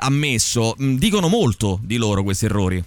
ammesso. 0.00 0.74
Mm, 0.80 0.96
dicono 0.96 1.28
molto 1.28 1.78
di 1.82 1.96
loro 1.96 2.22
questi 2.22 2.46
errori. 2.46 2.82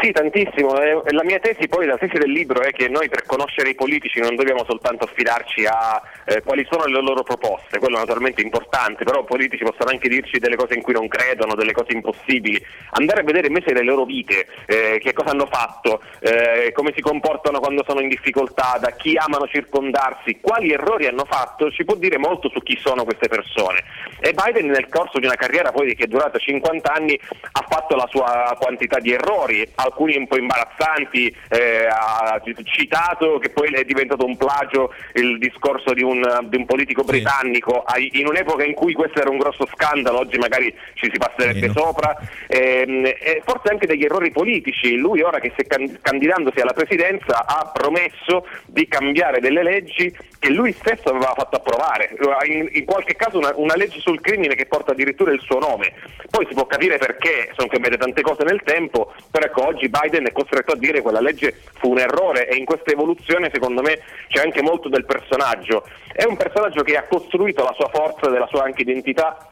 Sì, 0.00 0.10
tantissimo. 0.10 0.72
La 1.10 1.22
mia 1.22 1.38
tesi 1.38 1.68
poi, 1.68 1.86
la 1.86 1.98
tesi 1.98 2.16
del 2.16 2.30
libro 2.30 2.62
è 2.62 2.72
che 2.72 2.88
noi 2.88 3.08
per 3.08 3.24
conoscere 3.24 3.70
i 3.70 3.74
politici 3.74 4.20
non 4.20 4.34
dobbiamo 4.34 4.64
soltanto 4.64 5.04
affidarci 5.04 5.66
a 5.66 6.00
eh, 6.24 6.42
quali 6.42 6.66
sono 6.68 6.86
le 6.86 7.00
loro 7.00 7.22
proposte, 7.22 7.78
quello 7.78 7.96
è 7.96 8.00
naturalmente 8.00 8.40
importante, 8.40 9.04
però 9.04 9.20
i 9.20 9.24
politici 9.24 9.62
possono 9.62 9.90
anche 9.90 10.08
dirci 10.08 10.38
delle 10.38 10.56
cose 10.56 10.74
in 10.74 10.82
cui 10.82 10.94
non 10.94 11.08
credono, 11.08 11.54
delle 11.54 11.72
cose 11.72 11.92
impossibili, 11.92 12.60
andare 12.92 13.20
a 13.20 13.24
vedere 13.24 13.48
invece 13.48 13.74
le 13.74 13.84
loro 13.84 14.04
vite, 14.04 14.46
eh, 14.66 14.98
che 14.98 15.12
cosa 15.12 15.30
hanno 15.30 15.46
fatto, 15.46 16.00
eh, 16.20 16.72
come 16.72 16.92
si 16.94 17.00
comportano 17.02 17.60
quando 17.60 17.84
sono 17.86 18.00
in 18.00 18.08
difficoltà, 18.08 18.78
da 18.80 18.90
chi 18.92 19.16
amano 19.16 19.46
circondarsi, 19.46 20.38
quali 20.40 20.72
errori 20.72 21.06
hanno 21.06 21.26
fatto, 21.28 21.70
ci 21.70 21.84
può 21.84 21.94
dire 21.96 22.18
molto 22.18 22.48
su 22.48 22.60
chi 22.62 22.78
sono 22.80 23.04
queste 23.04 23.28
persone. 23.28 23.84
E 24.20 24.32
Biden 24.32 24.70
nel 24.70 24.88
corso 24.88 25.18
di 25.18 25.26
una 25.26 25.34
carriera 25.34 25.70
poi 25.70 25.94
che 25.94 26.04
è 26.04 26.08
durata 26.08 26.38
50 26.38 26.92
anni 26.92 27.18
ha 27.52 27.66
fatto 27.68 27.94
la 27.94 28.06
sua 28.08 28.56
quantità 28.58 28.98
di 28.98 29.12
errori, 29.12 29.68
alcuni 29.84 30.16
un 30.16 30.26
po' 30.26 30.36
imbarazzanti, 30.36 31.34
eh, 31.48 31.86
ha 31.86 32.40
citato 32.64 33.38
che 33.38 33.50
poi 33.50 33.72
è 33.72 33.84
diventato 33.84 34.24
un 34.24 34.36
plagio 34.36 34.92
il 35.14 35.38
discorso 35.38 35.92
di 35.92 36.02
un, 36.02 36.22
di 36.48 36.56
un 36.56 36.66
politico 36.66 37.02
britannico 37.02 37.84
sì. 37.94 38.20
in 38.20 38.26
un'epoca 38.26 38.64
in 38.64 38.74
cui 38.74 38.92
questo 38.92 39.20
era 39.20 39.30
un 39.30 39.38
grosso 39.38 39.66
scandalo, 39.72 40.18
oggi 40.18 40.38
magari 40.38 40.74
ci 40.94 41.08
si 41.10 41.18
passerebbe 41.18 41.60
Meno. 41.60 41.72
sopra, 41.72 42.16
ehm, 42.46 43.06
e 43.06 43.42
forse 43.44 43.68
anche 43.68 43.86
degli 43.86 44.04
errori 44.04 44.30
politici. 44.30 44.96
Lui 44.96 45.22
ora 45.22 45.38
che 45.38 45.52
si 45.56 45.62
è 45.62 45.98
candidandosi 46.00 46.60
alla 46.60 46.72
presidenza 46.72 47.44
ha 47.46 47.70
promesso 47.72 48.46
di 48.66 48.86
cambiare 48.88 49.40
delle 49.40 49.62
leggi 49.62 50.14
che 50.38 50.50
lui 50.50 50.72
stesso 50.72 51.10
aveva 51.10 51.32
fatto 51.36 51.56
approvare, 51.56 52.10
in, 52.46 52.68
in 52.72 52.84
qualche 52.84 53.14
caso 53.14 53.38
una, 53.38 53.52
una, 53.56 53.76
legge 53.76 54.00
sul 54.00 54.20
crimine 54.20 54.56
che 54.56 54.66
porta 54.66 54.90
addirittura 54.90 55.32
il 55.32 55.40
suo 55.40 55.58
nome. 55.58 55.92
Poi 56.28 56.46
si 56.48 56.54
può 56.54 56.66
capire 56.66 56.98
perché 56.98 57.50
sono 57.56 57.68
cambiate 57.68 57.96
tante 57.96 58.22
cose 58.22 58.42
nel 58.42 58.60
tempo, 58.64 59.12
però 59.30 59.46
ecco 59.46 59.68
oggi 59.72 59.88
Biden 59.88 60.26
è 60.26 60.32
costretto 60.32 60.72
a 60.72 60.76
dire 60.76 60.94
che 60.94 61.02
quella 61.02 61.20
legge 61.20 61.54
fu 61.74 61.90
un 61.90 61.98
errore 61.98 62.48
e 62.48 62.56
in 62.56 62.64
questa 62.64 62.92
evoluzione 62.92 63.50
secondo 63.52 63.82
me 63.82 64.00
c'è 64.28 64.42
anche 64.42 64.62
molto 64.62 64.88
del 64.88 65.04
personaggio. 65.04 65.86
È 66.12 66.24
un 66.24 66.36
personaggio 66.36 66.82
che 66.82 66.96
ha 66.96 67.04
costruito 67.04 67.64
la 67.64 67.74
sua 67.74 67.88
forza 67.92 68.28
e 68.28 68.38
la 68.38 68.46
sua 68.46 68.64
anche 68.64 68.82
identità 68.82 69.51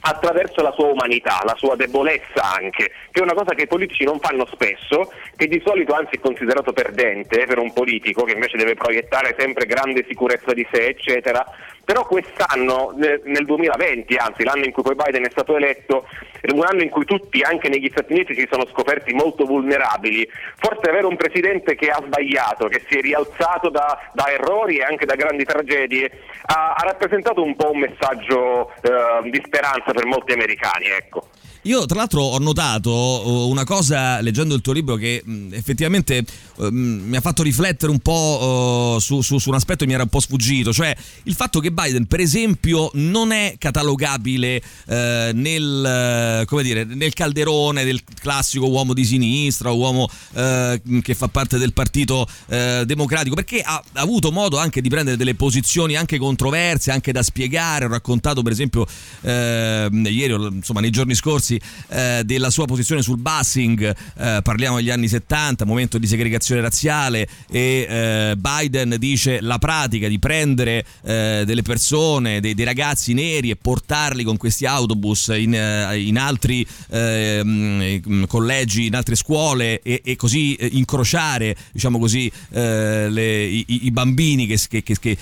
attraverso 0.00 0.62
la 0.62 0.72
sua 0.72 0.86
umanità, 0.86 1.40
la 1.44 1.54
sua 1.56 1.76
debolezza 1.76 2.54
anche, 2.56 2.90
che 3.10 3.20
è 3.20 3.22
una 3.22 3.34
cosa 3.34 3.54
che 3.54 3.62
i 3.62 3.66
politici 3.66 4.04
non 4.04 4.20
fanno 4.20 4.46
spesso, 4.46 5.12
che 5.36 5.46
di 5.46 5.62
solito 5.64 5.94
anzi 5.94 6.16
è 6.16 6.20
considerato 6.20 6.72
perdente 6.72 7.46
per 7.46 7.58
un 7.58 7.72
politico 7.72 8.24
che 8.24 8.32
invece 8.32 8.56
deve 8.56 8.74
proiettare 8.74 9.34
sempre 9.38 9.66
grande 9.66 10.04
sicurezza 10.06 10.52
di 10.52 10.66
sé, 10.70 10.86
eccetera, 10.86 11.44
però 11.88 12.04
quest'anno, 12.04 12.92
nel 12.96 13.46
2020, 13.46 14.14
anzi 14.16 14.44
l'anno 14.44 14.64
in 14.64 14.72
cui 14.72 14.82
poi 14.82 14.94
Biden 14.94 15.24
è 15.24 15.30
stato 15.30 15.56
eletto, 15.56 16.06
un 16.52 16.62
anno 16.62 16.82
in 16.82 16.90
cui 16.90 17.06
tutti, 17.06 17.40
anche 17.40 17.70
negli 17.70 17.88
Stati 17.90 18.12
Uniti, 18.12 18.34
si 18.34 18.46
sono 18.50 18.66
scoperti 18.66 19.14
molto 19.14 19.46
vulnerabili, 19.46 20.28
forse 20.58 20.90
avere 20.90 21.06
un 21.06 21.16
presidente 21.16 21.76
che 21.76 21.88
ha 21.88 21.98
sbagliato, 22.04 22.68
che 22.68 22.82
si 22.86 22.98
è 22.98 23.00
rialzato 23.00 23.70
da, 23.70 23.98
da 24.12 24.30
errori 24.30 24.76
e 24.76 24.82
anche 24.82 25.06
da 25.06 25.14
grandi 25.14 25.44
tragedie, 25.44 26.10
ha, 26.44 26.74
ha, 26.74 26.82
rappresentato 26.84 27.42
un 27.42 27.56
po' 27.56 27.70
un 27.70 27.78
messaggio 27.78 28.70
eh, 28.82 29.30
di 29.30 29.42
speranza 29.46 29.87
per 29.92 30.06
molti 30.06 30.32
americani. 30.32 30.86
Ecco. 30.86 31.28
Io 31.68 31.84
tra 31.84 31.98
l'altro 31.98 32.22
ho 32.22 32.38
notato 32.38 32.90
uh, 32.90 33.50
una 33.50 33.64
cosa 33.64 34.22
leggendo 34.22 34.54
il 34.54 34.62
tuo 34.62 34.72
libro 34.72 34.96
che 34.96 35.22
mm, 35.26 35.52
effettivamente 35.52 36.24
uh, 36.56 36.68
mi 36.70 37.14
ha 37.14 37.20
fatto 37.20 37.42
riflettere 37.42 37.92
un 37.92 37.98
po' 37.98 38.94
uh, 38.96 38.98
su, 39.00 39.20
su, 39.20 39.36
su, 39.36 39.50
un 39.50 39.54
aspetto 39.54 39.80
che 39.80 39.86
mi 39.86 39.92
era 39.92 40.02
un 40.02 40.08
po' 40.08 40.20
sfuggito, 40.20 40.72
cioè 40.72 40.96
il 41.24 41.34
fatto 41.34 41.60
che 41.60 41.70
Biden 41.70 42.06
per 42.06 42.20
esempio 42.20 42.90
non 42.94 43.32
è 43.32 43.56
catalogabile 43.58 44.62
nel, 44.86 46.46
dire, 46.62 46.84
nel, 46.84 47.12
calderone 47.12 47.84
del 47.84 48.02
classico 48.18 48.66
uomo 48.68 48.94
di 48.94 49.04
sinistra, 49.04 49.70
uomo 49.70 50.08
che 50.32 51.14
fa 51.14 51.28
parte 51.28 51.58
del 51.58 51.74
partito 51.74 52.26
democratico, 52.46 53.34
perché 53.34 53.60
ha, 53.60 53.74
ha, 53.74 54.00
avuto 54.00 54.32
modo 54.32 54.56
anche 54.56 54.80
di 54.80 54.88
prendere 54.88 55.16
delle 55.18 55.34
posizioni 55.34 55.96
anche 55.96 56.16
controverse, 56.16 56.90
anche 56.90 57.12
da 57.12 57.22
spiegare, 57.22 57.84
ho 57.84 57.88
raccontato 57.88 58.42
per 58.42 58.52
esempio 58.52 58.86
ieri, 59.22 60.32
insomma 60.32 60.80
nei 60.80 60.90
giorni 60.90 61.14
scorsi, 61.14 61.57
eh, 61.88 62.22
della 62.24 62.50
sua 62.50 62.66
posizione 62.66 63.02
sul 63.02 63.18
busing, 63.18 63.94
eh, 64.18 64.40
parliamo 64.42 64.76
degli 64.76 64.90
anni 64.90 65.08
70, 65.08 65.64
momento 65.64 65.98
di 65.98 66.06
segregazione 66.06 66.60
razziale 66.60 67.28
e 67.50 67.86
eh, 67.88 68.36
Biden 68.36 68.96
dice 68.98 69.40
la 69.40 69.58
pratica 69.58 70.08
di 70.08 70.18
prendere 70.18 70.84
eh, 71.02 71.42
delle 71.44 71.62
persone, 71.62 72.40
dei, 72.40 72.54
dei, 72.54 72.64
ragazzi 72.64 73.14
neri 73.14 73.50
e 73.50 73.56
portarli 73.56 74.24
con 74.24 74.36
questi 74.36 74.66
autobus 74.66 75.32
in, 75.34 75.54
eh, 75.54 75.98
in 75.98 76.18
altri 76.18 76.66
ehm, 76.90 78.26
collegi, 78.26 78.86
in 78.86 78.94
altre 78.94 79.14
scuole 79.14 79.80
e, 79.82 80.02
e 80.04 80.16
così 80.16 80.56
incrociare 80.76 81.56
diciamo 81.72 81.98
così, 81.98 82.30
le, 82.50 83.44
i, 83.44 83.64
i, 83.66 83.90
bambini 83.90 84.46
che, 84.46 84.58
che, 84.68 84.82
che, 84.82 85.16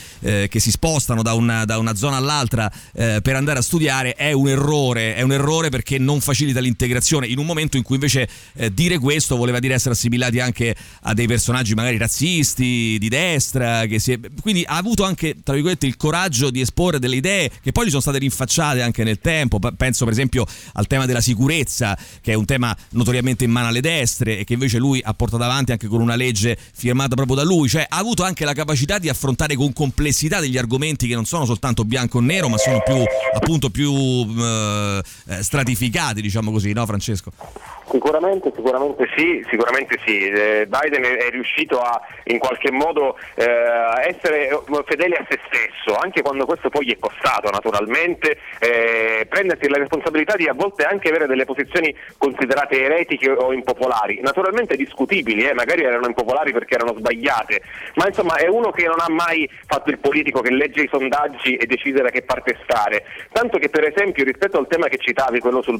che, 0.49 0.61
si 0.61 0.71
spostano 0.71 1.23
da 1.23 1.35
una, 1.35 1.65
da 1.65 1.79
una 1.79 1.95
zona 1.95 2.17
all'altra 2.17 2.71
per 2.93 3.35
andare 3.35 3.59
a 3.59 3.63
studiare 3.63 4.15
è 4.15 4.33
un 4.33 4.49
errore, 4.49 5.15
è 5.15 5.23
un 5.23 5.33
errore 5.33 5.69
perché 5.69 5.99
non 5.99 6.21
facilita 6.27 6.59
l'integrazione 6.59 7.29
in 7.29 7.39
un 7.39 7.47
momento 7.47 7.77
in 7.77 7.85
cui 7.85 7.95
invece 7.95 8.29
eh, 8.57 8.75
dire 8.75 8.99
questo 8.99 9.37
voleva 9.37 9.61
dire 9.61 9.75
essere 9.75 9.95
assimilati 9.95 10.41
anche 10.41 10.75
a 11.03 11.15
dei 11.15 11.29
personaggi 11.29 11.75
magari 11.75 11.99
razzisti, 11.99 12.97
di 12.99 13.09
destra, 13.09 13.83
è... 13.83 14.21
quindi 14.41 14.65
ha 14.67 14.77
avuto 14.77 15.05
anche 15.05 15.37
tra 15.45 15.55
virgolette 15.55 15.87
il 15.87 15.97
coraggio 15.97 16.51
di 16.51 16.61
esporre 16.61 16.99
delle 16.99 17.17
idee 17.17 17.51
che 17.63 17.71
poi 17.71 17.87
gli 17.87 17.91
sono 17.91 18.01
state 18.01 18.19
rinfacciate 18.19 18.83
anche 18.83 19.05
nel 19.05 19.21
tempo, 19.21 19.61
penso 19.77 20.05
per 20.05 20.13
esempio 20.13 20.45
al 20.73 20.89
tema 20.89 21.07
della 21.07 21.21
sicurezza 21.21 21.97
che 22.21 22.33
è 22.33 22.35
un 22.35 22.45
tema 22.45 22.77
notoriamente 22.91 23.45
in 23.45 23.53
mano 23.53 23.69
alle 23.69 23.81
destre 23.81 24.39
e 24.39 24.45
che 24.45 24.55
invece 24.55 24.79
lui 24.79 25.01
ha 25.05 25.15
portato 25.15 25.45
avanti 25.45 25.71
anche 25.71 25.87
con 25.87 26.01
una 26.01 26.17
legge 26.17 26.59
firmata 26.75 27.15
proprio 27.15 27.37
da 27.37 27.45
lui, 27.45 27.69
cioè 27.69 27.87
ha 27.89 27.99
avuto 27.99 28.25
anche 28.25 28.45
la 28.45 28.53
capacità 28.53 28.99
di 28.99 29.09
affrontare 29.09 29.55
con 29.55 29.73
complessità 29.73 30.41
degli 30.41 30.59
argomenti 30.59 31.07
che 31.07 31.15
non 31.15 31.25
sono 31.25 31.45
soltanto 31.45 31.85
bianco 31.85 32.19
o 32.19 32.21
nero 32.21 32.49
ma 32.49 32.59
sono 32.59 32.83
più 32.85 32.97
appunto 33.35 33.71
più 33.71 33.93
eh, 33.93 35.03
stratificati 35.41 36.06
sbagliati, 36.07 36.21
diciamo 36.21 36.51
così, 36.51 36.73
no 36.73 36.87
Francesco? 36.87 37.33
Sicuramente, 37.89 38.53
sicuramente 38.55 39.09
sì, 39.17 39.45
sicuramente 39.49 39.99
sì. 40.05 40.29
Eh, 40.29 40.67
Biden 40.67 41.05
è, 41.05 41.31
riuscito 41.31 41.79
a 41.81 42.01
in 42.25 42.39
qualche 42.39 42.71
modo 42.71 43.17
eh, 43.35 43.45
essere 44.07 44.49
fedele 44.85 45.17
a 45.17 45.27
se 45.29 45.39
stesso, 45.47 45.97
anche 45.97 46.23
quando 46.23 46.45
questo 46.47 46.69
poi 46.69 46.87
gli 46.87 46.93
è 46.93 46.99
costato 46.99 47.49
naturalmente, 47.51 48.39
eh, 48.59 49.27
prendersi 49.29 49.69
la 49.69 49.79
responsabilità 49.79 50.35
di 50.37 50.49
a 50.49 50.53
volte 50.53 50.85
anche 50.85 51.09
avere 51.09 51.27
delle 51.27 51.45
posizioni 51.45 51.95
considerate 52.19 52.83
eretiche 52.83 53.31
o 53.31 53.53
impopolari, 53.53 54.21
naturalmente 54.21 54.77
discutibili, 54.77 55.47
eh, 55.47 55.55
magari 55.55 55.85
erano 55.85 56.07
impopolari 56.07 56.53
perché 56.53 56.75
erano 56.75 56.95
sbagliate, 56.97 57.63
ma 57.95 58.09
insomma 58.09 58.37
è 58.37 58.49
uno 58.49 58.71
che 58.73 58.87
non 58.87 58.99
ha 58.99 59.09
mai 59.09 59.49
fatto 59.67 59.91
il 59.91 59.99
politico 59.99 60.41
che 60.41 60.51
legge 60.51 60.83
i 60.83 60.89
sondaggi 60.89 61.57
e 61.57 61.67
decide 61.67 62.03
da 62.03 62.11
che 62.11 62.23
parte 62.23 62.59
stare, 62.65 63.05
tanto 63.33 63.59
che 63.59 63.69
per 63.69 63.85
esempio 63.85 64.25
rispetto 64.25 64.59
al 64.59 64.67
tema 64.67 64.89
che 64.89 64.99
citavi, 64.99 65.39
quello 65.39 65.63
sul 65.63 65.79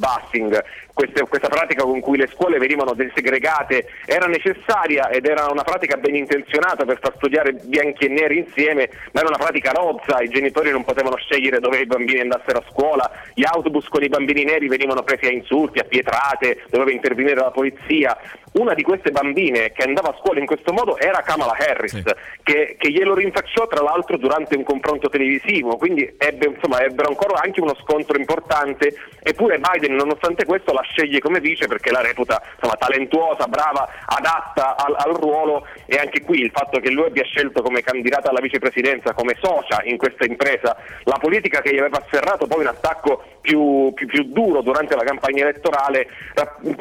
queste, 0.93 1.27
questa 1.29 1.49
pratica 1.49 1.83
con 1.83 2.01
cui 2.07 2.17
le 2.17 2.29
scuole 2.29 2.59
venivano 2.59 2.95
desegregate 2.95 3.89
era 4.05 4.27
necessaria 4.27 5.09
ed 5.09 5.27
era 5.27 5.49
una 5.51 5.65
pratica 5.65 5.97
ben 5.97 6.15
intenzionata 6.15 6.85
per 6.85 7.01
far 7.01 7.15
studiare 7.17 7.53
bianchi 7.53 8.05
e 8.05 8.09
neri 8.09 8.39
insieme, 8.39 8.89
ma 9.11 9.21
era 9.21 9.29
una 9.29 9.39
pratica 9.39 9.73
rozza, 9.73 10.21
i 10.21 10.29
genitori 10.29 10.71
non 10.71 10.85
potevano 10.85 11.17
scegliere 11.17 11.59
dove 11.59 11.81
i 11.81 11.87
bambini 11.87 12.21
andassero 12.21 12.59
a 12.59 12.65
scuola, 12.71 13.11
gli 13.35 13.43
autobus 13.45 13.89
con 13.89 14.05
i 14.05 14.09
bambini 14.09 14.45
neri 14.45 14.69
venivano 14.69 15.03
presi 15.03 15.27
a 15.27 15.33
insulti, 15.33 15.81
a 15.81 15.85
pietrate, 15.85 16.63
doveva 16.71 16.93
intervenire 16.93 17.35
la 17.35 17.51
polizia. 17.51 18.17
Una 18.53 18.73
di 18.73 18.85
queste 18.85 19.11
bambine 19.11 19.73
che 19.73 19.83
andava 19.83 20.11
a 20.11 20.17
scuola 20.19 20.39
in 20.39 20.47
questo 20.47 20.73
modo 20.73 20.97
era 20.99 21.21
Kamala 21.23 21.57
Harris, 21.59 21.93
sì. 21.93 22.03
che, 22.43 22.77
che, 22.79 22.91
glielo 22.91 23.15
rinfacciò 23.15 23.67
tra 23.67 23.83
l'altro 23.83 24.17
durante 24.17 24.57
un 24.57 24.63
confronto 24.63 25.09
televisivo, 25.09 25.77
quindi 25.77 26.15
ebbe, 26.17 26.47
insomma, 26.47 26.81
ebbero 26.83 27.09
ancora 27.09 27.43
anche 27.43 27.61
uno 27.61 27.75
scontro 27.75 28.17
importante, 28.17 28.95
eppure 29.23 29.59
Biden 29.59 29.97
nonostante 29.97 30.47
questo 30.47 30.73
la 30.73 30.83
sceglie 30.83 31.19
come 31.19 31.41
vice 31.41 31.67
perché 31.67 31.86
la 31.91 32.01
reputa 32.01 32.41
insomma, 32.55 32.75
talentuosa, 32.77 33.47
brava, 33.47 33.89
adatta 34.05 34.77
al, 34.77 34.95
al, 34.97 35.15
ruolo. 35.15 35.67
E 35.87 35.97
anche 35.97 36.23
qui 36.23 36.41
il 36.41 36.51
fatto 36.53 36.81
che 36.81 36.91
lui 36.91 37.07
abbia 37.07 37.25
scelto 37.25 37.63
come 37.63 37.83
candidata 37.83 38.31
alla 38.31 38.41
vicepresidenza, 38.41 39.13
come 39.13 39.37
socia 39.41 39.81
in 39.85 39.97
questa 39.97 40.25
impresa, 40.25 40.77
la 41.05 41.19
politica 41.19 41.61
che 41.61 41.73
gli 41.73 41.79
aveva 41.79 41.99
afferrato 41.99 42.47
poi 42.47 42.61
un 42.61 42.69
attacco 42.69 43.23
più, 43.47 43.93
più, 43.95 44.07
più 44.09 44.25
duro 44.25 44.61
durante 44.61 44.97
la 44.97 45.05
campagna 45.05 45.43
elettorale, 45.45 46.09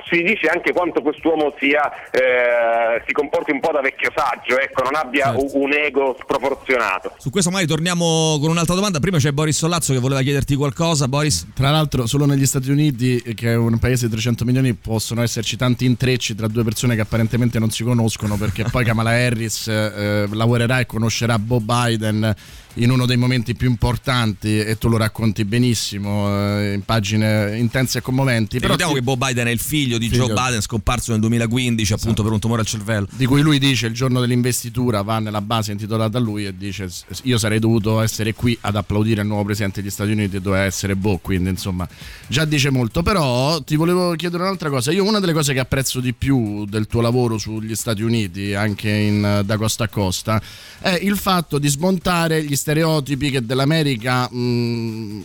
si 0.10 0.24
dice 0.24 0.48
anche 0.48 0.74
quanto 0.74 1.01
quest'uomo 1.03 1.53
sia, 1.60 2.10
eh, 2.10 3.03
si 3.05 3.13
comporti 3.13 3.51
un 3.51 3.60
po' 3.60 3.72
da 3.72 3.81
vecchio 3.81 4.12
saggio, 4.15 4.60
ecco, 4.60 4.81
non 4.81 4.95
abbia 4.95 5.25
certo. 5.25 5.57
un 5.60 5.72
ego 5.72 6.17
sproporzionato. 6.19 7.13
Su 7.17 7.29
questo 7.29 7.51
magari 7.51 7.69
torniamo 7.69 8.39
con 8.41 8.50
un'altra 8.50 8.74
domanda, 8.74 9.00
prima 9.00 9.19
c'è 9.19 9.31
Boris 9.31 9.57
Sollazzo 9.57 9.93
che 9.93 10.00
voleva 10.00 10.22
chiederti 10.22 10.55
qualcosa, 10.55 11.07
Boris? 11.07 11.48
Tra 11.53 11.69
l'altro 11.69 12.07
solo 12.07 12.25
negli 12.25 12.45
Stati 12.48 12.72
Uniti, 12.72 13.22
che 13.36 13.51
è 13.51 13.55
un 13.55 13.77
paese 13.77 14.07
di 14.07 14.12
300 14.13 14.43
milioni, 14.43 14.74
possono 14.74 15.22
esserci 15.22 15.55
tanti 15.57 15.86
intrecci 15.86 16.34
tra 16.34 16.48
due 16.48 16.63
persone 16.63 16.95
che 16.95 17.01
apparentemente 17.01 17.60
non 17.60 17.69
si 17.69 17.84
conoscono 17.84 18.38
perché 18.38 18.65
poi 18.72 18.84
Kamala 18.86 19.12
Harris 19.12 19.67
eh, 19.67 20.27
lavorerà 20.31 20.79
e 20.79 20.88
conoscerà 20.88 21.38
Bob 21.38 21.63
Biden 21.63 22.36
in 22.75 22.89
uno 22.89 23.05
dei 23.05 23.17
momenti 23.17 23.55
più 23.55 23.70
importanti 23.70 24.60
e 24.60 24.77
tu 24.77 24.89
lo 24.89 24.98
racconti 24.98 25.46
benissimo 25.46 26.27
eh, 26.60 26.74
in 26.74 26.84
pagine 26.84 27.58
intense 27.58 28.00
e 28.00 28.01
commoventi. 28.01 28.60
Però 28.60 28.74
Ricordiamo 28.74 28.94
ti... 28.94 29.00
che 29.00 29.03
Bob 29.03 29.25
Biden 29.25 29.48
è 29.48 29.51
il 29.51 29.60
figlio 29.60 29.98
di 29.98 30.10
figlio. 30.10 30.27
Joe 30.27 30.34
Biden 30.34 30.62
scomparso 30.62 31.12
nel 31.12 31.22
2015 31.22 31.94
appunto 31.94 32.08
esatto. 32.10 32.24
per 32.24 32.32
un 32.34 32.39
tumore 32.39 32.62
al 32.62 32.67
cervello. 32.67 33.08
Di 33.12 33.25
cui 33.25 33.41
lui 33.41 33.60
dice 33.60 33.88
il 33.88 33.94
giorno 33.94 34.20
dell'investitura 34.20 35.01
va 35.01 35.20
nella 35.20 35.41
base 35.41 35.72
intitolata 35.72 36.17
a 36.17 36.22
lui 36.22 36.46
e 36.46 36.55
dice 36.58 36.89
io 37.24 37.38
sarei 37.38 37.60
dovuto 37.60 38.01
essere 38.01 38.34
qui 38.34 38.58
ad 38.62 38.75
applaudire 38.75 39.22
il 39.22 39.27
nuovo 39.27 39.46
presidente 39.46 39.82
degli 39.82 39.91
Stati 39.91 40.12
Uniti 40.12 40.38
e 40.38 40.41
doveva 40.41 40.63
essere 40.63 40.96
Bob, 40.96 41.20
quindi 41.22 41.50
insomma 41.50 41.88
già 42.27 42.46
dice 42.46 42.70
molto. 42.70 43.03
Però 43.03 43.62
ti 43.62 43.75
volevo 43.75 44.15
chiedere 44.15 44.44
un'altra 44.44 44.70
cosa, 44.70 44.91
io 44.91 45.03
una 45.03 45.20
delle 45.20 45.34
cose 45.34 45.53
che 45.53 45.60
apprezzo 45.60 46.00
di 46.00 46.13
più 46.13 46.65
del 46.65 46.88
tuo 46.88 47.01
lavoro 47.01 47.38
sugli 47.38 47.75
Stati 47.75 48.01
Uniti, 48.01 48.53
anche 48.53 48.89
in, 48.89 49.41
da 49.46 49.58
costa 49.58 49.86
a 49.86 49.88
costa, 49.88 50.41
è 50.79 51.00
il 51.01 51.17
fatto 51.17 51.58
di 51.58 51.67
smontare 51.67 52.44
gli 52.44 52.55
stereotipi 52.65 53.29
che 53.29 53.45
dell'America, 53.45 54.27
mh, 54.27 55.24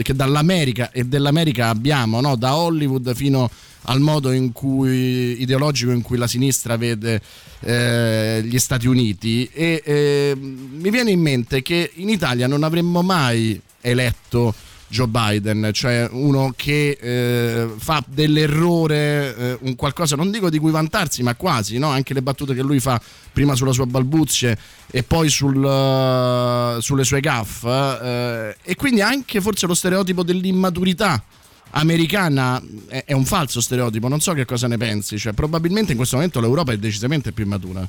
che 0.00 0.14
dall'America 0.14 0.90
e 0.90 1.04
dell'America 1.04 1.68
abbiamo, 1.68 2.22
no? 2.22 2.36
da 2.36 2.56
Hollywood 2.56 3.14
fino 3.14 3.50
al 3.82 4.00
modo 4.00 4.32
in 4.32 4.52
cui, 4.52 5.42
ideologico 5.42 5.90
in 5.90 6.00
cui 6.00 6.16
la 6.16 6.26
sinistra 6.26 6.78
vede 6.78 7.20
eh, 7.60 8.40
gli 8.42 8.58
Stati 8.58 8.86
Uniti 8.86 9.46
e 9.52 9.82
eh, 9.84 10.34
mi 10.34 10.88
viene 10.88 11.10
in 11.10 11.20
mente 11.20 11.60
che 11.60 11.90
in 11.96 12.08
Italia 12.08 12.46
non 12.46 12.62
avremmo 12.62 13.02
mai 13.02 13.60
eletto 13.82 14.54
Joe 14.90 15.06
Biden, 15.06 15.70
cioè 15.72 16.08
uno 16.10 16.52
che 16.56 16.98
eh, 17.00 17.68
fa 17.78 18.02
dell'errore 18.06 19.36
eh, 19.36 19.58
un 19.60 19.76
qualcosa, 19.76 20.16
non 20.16 20.32
dico 20.32 20.50
di 20.50 20.58
cui 20.58 20.72
vantarsi, 20.72 21.22
ma 21.22 21.36
quasi, 21.36 21.78
no? 21.78 21.88
anche 21.90 22.12
le 22.12 22.22
battute 22.22 22.54
che 22.54 22.62
lui 22.62 22.80
fa 22.80 23.00
prima 23.32 23.54
sulla 23.54 23.70
sua 23.70 23.86
balbuzie 23.86 24.58
e 24.90 25.04
poi 25.04 25.28
sul, 25.28 25.56
uh, 25.56 26.80
sulle 26.80 27.04
sue 27.04 27.20
gaffe, 27.20 27.98
eh, 28.02 28.56
e 28.62 28.74
quindi 28.74 29.00
anche 29.00 29.40
forse 29.40 29.68
lo 29.68 29.74
stereotipo 29.74 30.24
dell'immaturità 30.24 31.22
americana 31.70 32.60
è, 32.88 33.04
è, 33.06 33.12
un 33.12 33.24
falso 33.24 33.60
stereotipo, 33.60 34.08
non 34.08 34.18
so 34.18 34.32
che 34.32 34.44
cosa 34.44 34.66
ne 34.66 34.76
pensi, 34.76 35.18
cioè, 35.18 35.32
probabilmente 35.34 35.92
in 35.92 35.96
questo 35.96 36.16
momento 36.16 36.40
l'Europa 36.40 36.72
è 36.72 36.78
decisamente 36.78 37.30
più 37.30 37.44
immatura. 37.44 37.86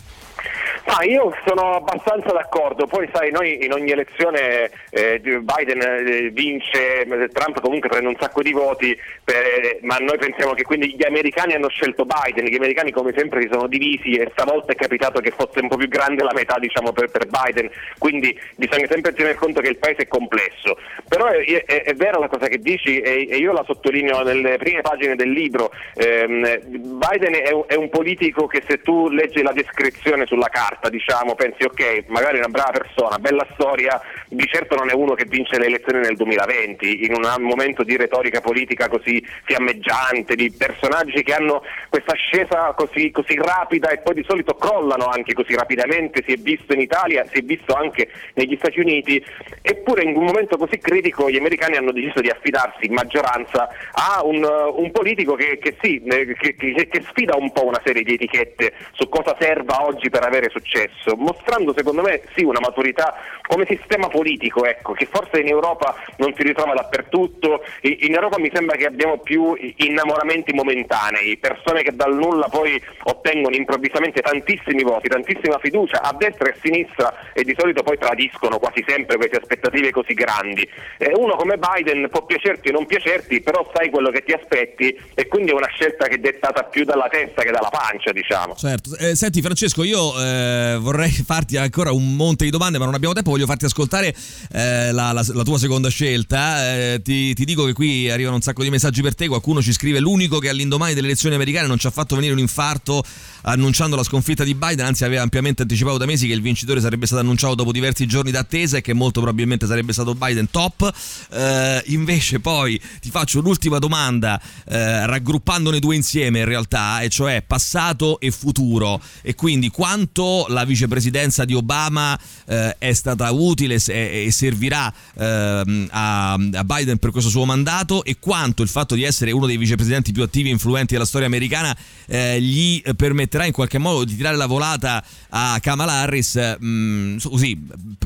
Ah, 0.93 1.05
io 1.05 1.33
sono 1.45 1.75
abbastanza 1.75 2.33
d'accordo, 2.33 2.85
poi 2.85 3.09
sai, 3.13 3.31
noi 3.31 3.63
in 3.63 3.71
ogni 3.71 3.91
elezione 3.91 4.69
eh, 4.89 5.21
Biden 5.21 5.81
eh, 5.81 6.29
vince, 6.31 7.07
Trump 7.31 7.61
comunque 7.61 7.87
prende 7.87 8.09
un 8.09 8.17
sacco 8.19 8.41
di 8.41 8.51
voti, 8.51 8.97
per, 9.23 9.77
ma 9.83 9.95
noi 9.99 10.17
pensiamo 10.17 10.51
che 10.51 10.63
quindi 10.63 10.93
gli 10.93 11.05
americani 11.05 11.53
hanno 11.53 11.69
scelto 11.69 12.05
Biden, 12.05 12.43
gli 12.43 12.57
americani 12.57 12.91
come 12.91 13.13
sempre 13.15 13.41
si 13.41 13.47
sono 13.49 13.67
divisi 13.67 14.15
e 14.15 14.29
stavolta 14.33 14.73
è 14.73 14.75
capitato 14.75 15.21
che 15.21 15.31
fosse 15.31 15.61
un 15.61 15.69
po' 15.69 15.77
più 15.77 15.87
grande 15.87 16.23
la 16.23 16.33
metà 16.33 16.59
diciamo, 16.59 16.91
per, 16.91 17.09
per, 17.09 17.25
Biden, 17.25 17.69
quindi 17.97 18.37
bisogna 18.57 18.87
sempre 18.89 19.13
tenere 19.13 19.35
conto 19.35 19.61
che 19.61 19.69
il 19.69 19.77
paese 19.77 20.01
è 20.01 20.07
complesso. 20.09 20.77
Però 21.07 21.25
è, 21.27 21.63
è, 21.63 21.83
è 21.83 21.93
vera 21.93 22.19
la 22.19 22.27
cosa 22.27 22.47
che 22.47 22.57
dici 22.57 22.99
e, 22.99 23.29
e, 23.29 23.37
io 23.37 23.53
la 23.53 23.63
sottolineo 23.65 24.23
nelle 24.23 24.57
prime 24.57 24.81
pagine 24.81 25.15
del 25.15 25.31
libro, 25.31 25.71
ehm, 25.95 26.59
Biden 26.99 27.33
è 27.33 27.51
è 27.65 27.75
un 27.75 27.89
politico 27.89 28.47
che 28.47 28.63
se 28.67 28.81
tu 28.81 29.07
leggi 29.09 29.41
la 29.41 29.53
descrizione 29.53 30.25
sulla 30.25 30.49
carta, 30.49 30.80
carta, 30.81 30.89
diciamo, 30.89 31.35
pensi 31.35 31.63
ok, 31.63 32.05
magari 32.07 32.39
una 32.39 32.47
brava 32.47 32.71
persona, 32.71 33.19
bella 33.19 33.45
storia, 33.53 34.01
di 34.27 34.45
certo 34.47 34.75
non 34.75 34.89
è 34.89 34.93
uno 34.93 35.13
che 35.13 35.25
vince 35.27 35.59
le 35.59 35.67
elezioni 35.67 35.99
nel 35.99 36.15
2020, 36.15 37.05
in 37.05 37.13
un 37.13 37.43
momento 37.43 37.83
di 37.83 37.95
retorica 37.95 38.41
politica 38.41 38.89
così 38.89 39.23
fiammeggiante, 39.43 40.35
di 40.35 40.51
personaggi 40.51 41.21
che 41.21 41.33
hanno 41.33 41.61
questa 41.89 42.13
ascesa 42.13 42.73
così, 42.75 43.11
così 43.11 43.35
rapida 43.35 43.89
e 43.89 43.99
poi 43.99 44.15
di 44.15 44.25
solito 44.27 44.55
crollano 44.55 45.05
anche 45.05 45.33
così 45.33 45.55
rapidamente, 45.55 46.23
si 46.25 46.33
è 46.33 46.37
visto 46.37 46.73
in 46.73 46.81
Italia, 46.81 47.25
si 47.31 47.39
è 47.39 47.41
visto 47.41 47.73
anche 47.73 48.09
negli 48.33 48.55
Stati 48.57 48.79
Uniti, 48.79 49.23
eppure 49.61 50.03
in 50.03 50.15
un 50.15 50.25
momento 50.25 50.57
così 50.57 50.79
critico 50.79 51.29
gli 51.29 51.37
americani 51.37 51.77
hanno 51.77 51.91
deciso 51.91 52.21
di 52.21 52.29
affidarsi 52.29 52.87
in 52.87 52.93
maggioranza 52.93 53.69
a 53.91 54.21
un, 54.23 54.43
un 54.43 54.91
politico 54.91 55.35
che, 55.35 55.59
che 55.61 55.77
sì, 55.81 56.01
che, 56.01 56.55
che 56.87 57.03
sfida 57.09 57.35
un 57.35 57.51
po' 57.51 57.65
una 57.65 57.81
serie 57.83 58.03
di 58.03 58.13
etichette 58.13 58.73
su 58.93 59.07
cosa 59.09 59.35
serva 59.39 59.85
oggi 59.85 60.09
per 60.09 60.23
avere 60.23 60.49
successo 60.49 60.70
successo, 60.71 61.15
mostrando 61.17 61.73
secondo 61.75 62.01
me 62.01 62.21
sì 62.33 62.43
una 62.43 62.59
maturità 62.61 63.15
come 63.45 63.65
sistema 63.67 64.07
politico, 64.07 64.65
ecco, 64.65 64.93
che 64.93 65.05
forse 65.11 65.41
in 65.41 65.47
Europa 65.47 65.93
non 66.17 66.33
si 66.37 66.43
ritrova 66.43 66.73
dappertutto. 66.73 67.63
In 67.81 68.13
Europa 68.13 68.39
mi 68.39 68.49
sembra 68.53 68.77
che 68.77 68.85
abbiamo 68.85 69.17
più 69.17 69.53
innamoramenti 69.75 70.53
momentanei, 70.53 71.37
persone 71.37 71.83
che 71.83 71.93
dal 71.93 72.15
nulla 72.15 72.47
poi 72.47 72.81
ottengono 73.03 73.53
improvvisamente 73.53 74.21
tantissimi 74.21 74.83
voti, 74.83 75.09
tantissima 75.09 75.59
fiducia 75.59 76.01
a 76.01 76.15
destra 76.17 76.47
e 76.47 76.51
a 76.51 76.55
sinistra 76.61 77.13
e 77.33 77.43
di 77.43 77.53
solito 77.57 77.83
poi 77.83 77.97
tradiscono 77.97 78.57
quasi 78.57 78.85
sempre 78.87 79.17
queste 79.17 79.37
aspettative 79.37 79.91
così 79.91 80.13
grandi. 80.13 80.67
Uno 81.15 81.35
come 81.35 81.57
Biden 81.57 82.07
può 82.09 82.23
piacerti 82.23 82.69
o 82.69 82.71
non 82.71 82.85
piacerti, 82.85 83.41
però 83.41 83.69
sai 83.75 83.89
quello 83.89 84.11
che 84.11 84.23
ti 84.23 84.31
aspetti 84.31 84.97
e 85.13 85.27
quindi 85.27 85.51
è 85.51 85.53
una 85.53 85.67
scelta 85.67 86.07
che 86.07 86.15
è 86.15 86.19
dettata 86.19 86.63
più 86.63 86.85
dalla 86.85 87.09
testa 87.09 87.41
che 87.43 87.51
dalla 87.51 87.69
pancia, 87.69 88.13
diciamo. 88.13 88.55
Certo. 88.55 88.95
Eh, 88.97 89.15
senti 89.15 89.41
Francesco, 89.41 89.83
io 89.83 90.13
eh 90.17 90.60
eh, 90.61 90.77
vorrei 90.77 91.11
farti 91.25 91.57
ancora 91.57 91.91
un 91.91 92.15
monte 92.15 92.45
di 92.45 92.51
domande, 92.51 92.77
ma 92.77 92.85
non 92.85 92.93
abbiamo 92.93 93.13
tempo. 93.13 93.31
Voglio 93.31 93.45
farti 93.45 93.65
ascoltare 93.65 94.15
eh, 94.51 94.91
la, 94.91 95.11
la, 95.11 95.25
la, 95.33 95.43
tua 95.43 95.57
seconda 95.57 95.89
scelta. 95.89 96.73
Eh, 96.73 97.01
ti, 97.03 97.33
ti, 97.33 97.45
dico 97.45 97.65
che 97.65 97.73
qui 97.73 98.09
arrivano 98.09 98.35
un 98.35 98.41
sacco 98.41 98.63
di 98.63 98.69
messaggi 98.69 99.01
per 99.01 99.15
te. 99.15 99.27
Qualcuno 99.27 99.61
ci 99.61 99.73
scrive: 99.73 99.99
L'unico 99.99 100.39
che 100.39 100.49
all'indomani 100.49 100.93
delle 100.93 101.07
elezioni 101.07 101.35
americane 101.35 101.67
non 101.67 101.77
ci 101.77 101.87
ha 101.87 101.91
fatto 101.91 102.15
venire 102.15 102.33
un 102.33 102.39
infarto 102.39 103.03
annunciando 103.43 103.95
la 103.95 104.03
sconfitta 104.03 104.43
di 104.43 104.53
Biden, 104.53 104.85
anzi 104.85 105.03
aveva 105.03 105.23
ampiamente 105.23 105.63
anticipato 105.63 105.97
da 105.97 106.05
mesi 106.05 106.27
che 106.27 106.33
il 106.33 106.41
vincitore 106.41 106.79
sarebbe 106.79 107.05
stato 107.05 107.21
annunciato 107.21 107.55
dopo 107.55 107.71
diversi 107.71 108.05
giorni 108.05 108.31
d'attesa 108.31 108.77
e 108.77 108.81
che 108.81 108.93
molto 108.93 109.21
probabilmente 109.21 109.65
sarebbe 109.65 109.93
stato 109.93 110.13
Biden 110.15 110.49
top. 110.49 110.91
Eh, 111.31 111.83
invece 111.87 112.39
poi 112.39 112.79
ti 112.99 113.09
faccio 113.09 113.41
l'ultima 113.41 113.79
domanda 113.79 114.39
eh, 114.67 115.05
raggruppandone 115.05 115.79
due 115.79 115.95
insieme 115.95 116.39
in 116.39 116.45
realtà, 116.45 117.01
e 117.01 117.09
cioè 117.09 117.43
passato 117.45 118.19
e 118.19 118.31
futuro 118.31 119.01
e 119.21 119.35
quindi 119.35 119.69
quanto 119.69 120.45
la 120.51 120.65
vicepresidenza 120.65 121.45
di 121.45 121.53
Obama 121.53 122.19
eh, 122.45 122.75
è 122.77 122.93
stata 122.93 123.31
utile 123.31 123.79
e, 123.87 124.25
e 124.25 124.31
servirà 124.31 124.93
eh, 125.17 125.87
a, 125.89 126.33
a, 126.33 126.63
Biden 126.63 126.97
per 126.97 127.11
questo 127.11 127.29
suo 127.29 127.45
mandato 127.45 128.03
e 128.03 128.17
quanto 128.19 128.61
il 128.61 128.69
fatto 128.69 128.95
di 128.95 129.03
essere 129.03 129.31
uno 129.31 129.45
dei 129.45 129.57
vicepresidenti 129.57 130.11
più 130.11 130.23
attivi 130.23 130.49
e 130.49 130.51
influenti 130.51 130.93
della 130.93 131.05
storia 131.05 131.27
americana 131.27 131.75
eh, 132.07 132.41
gli 132.41 132.81
permetterà 132.95 133.45
in 133.45 133.51
qualche 133.53 133.77
modo 133.77 134.03
di 134.03 134.15
tirare 134.15 134.35
la 134.35 134.45
volata 134.45 135.03
a 135.29 135.57
Kamala 135.61 135.93
Harris 135.93 136.35
mh, 136.59 136.65
mm, 136.65 137.17
così 137.23 137.59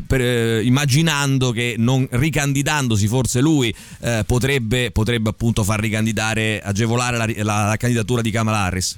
per, 0.06 0.22
eh, 0.22 0.64
immaginando 0.64 1.52
che 1.52 1.76
non 1.78 2.08
ricandidandosi 2.10 3.08
forse 3.08 3.42
lui 3.42 3.74
eh, 4.02 4.24
potrebbe, 4.26 4.92
potrebbe 4.92 5.30
appunto 5.30 5.64
far 5.64 5.80
ricandidare 5.80 6.62
agevolare 6.62 7.18
la, 7.18 7.44
la, 7.44 7.68
la 7.68 7.78
candidatura 7.78 8.22
di 8.22 8.32
Kamala 8.32 8.60
Harris 8.60 8.98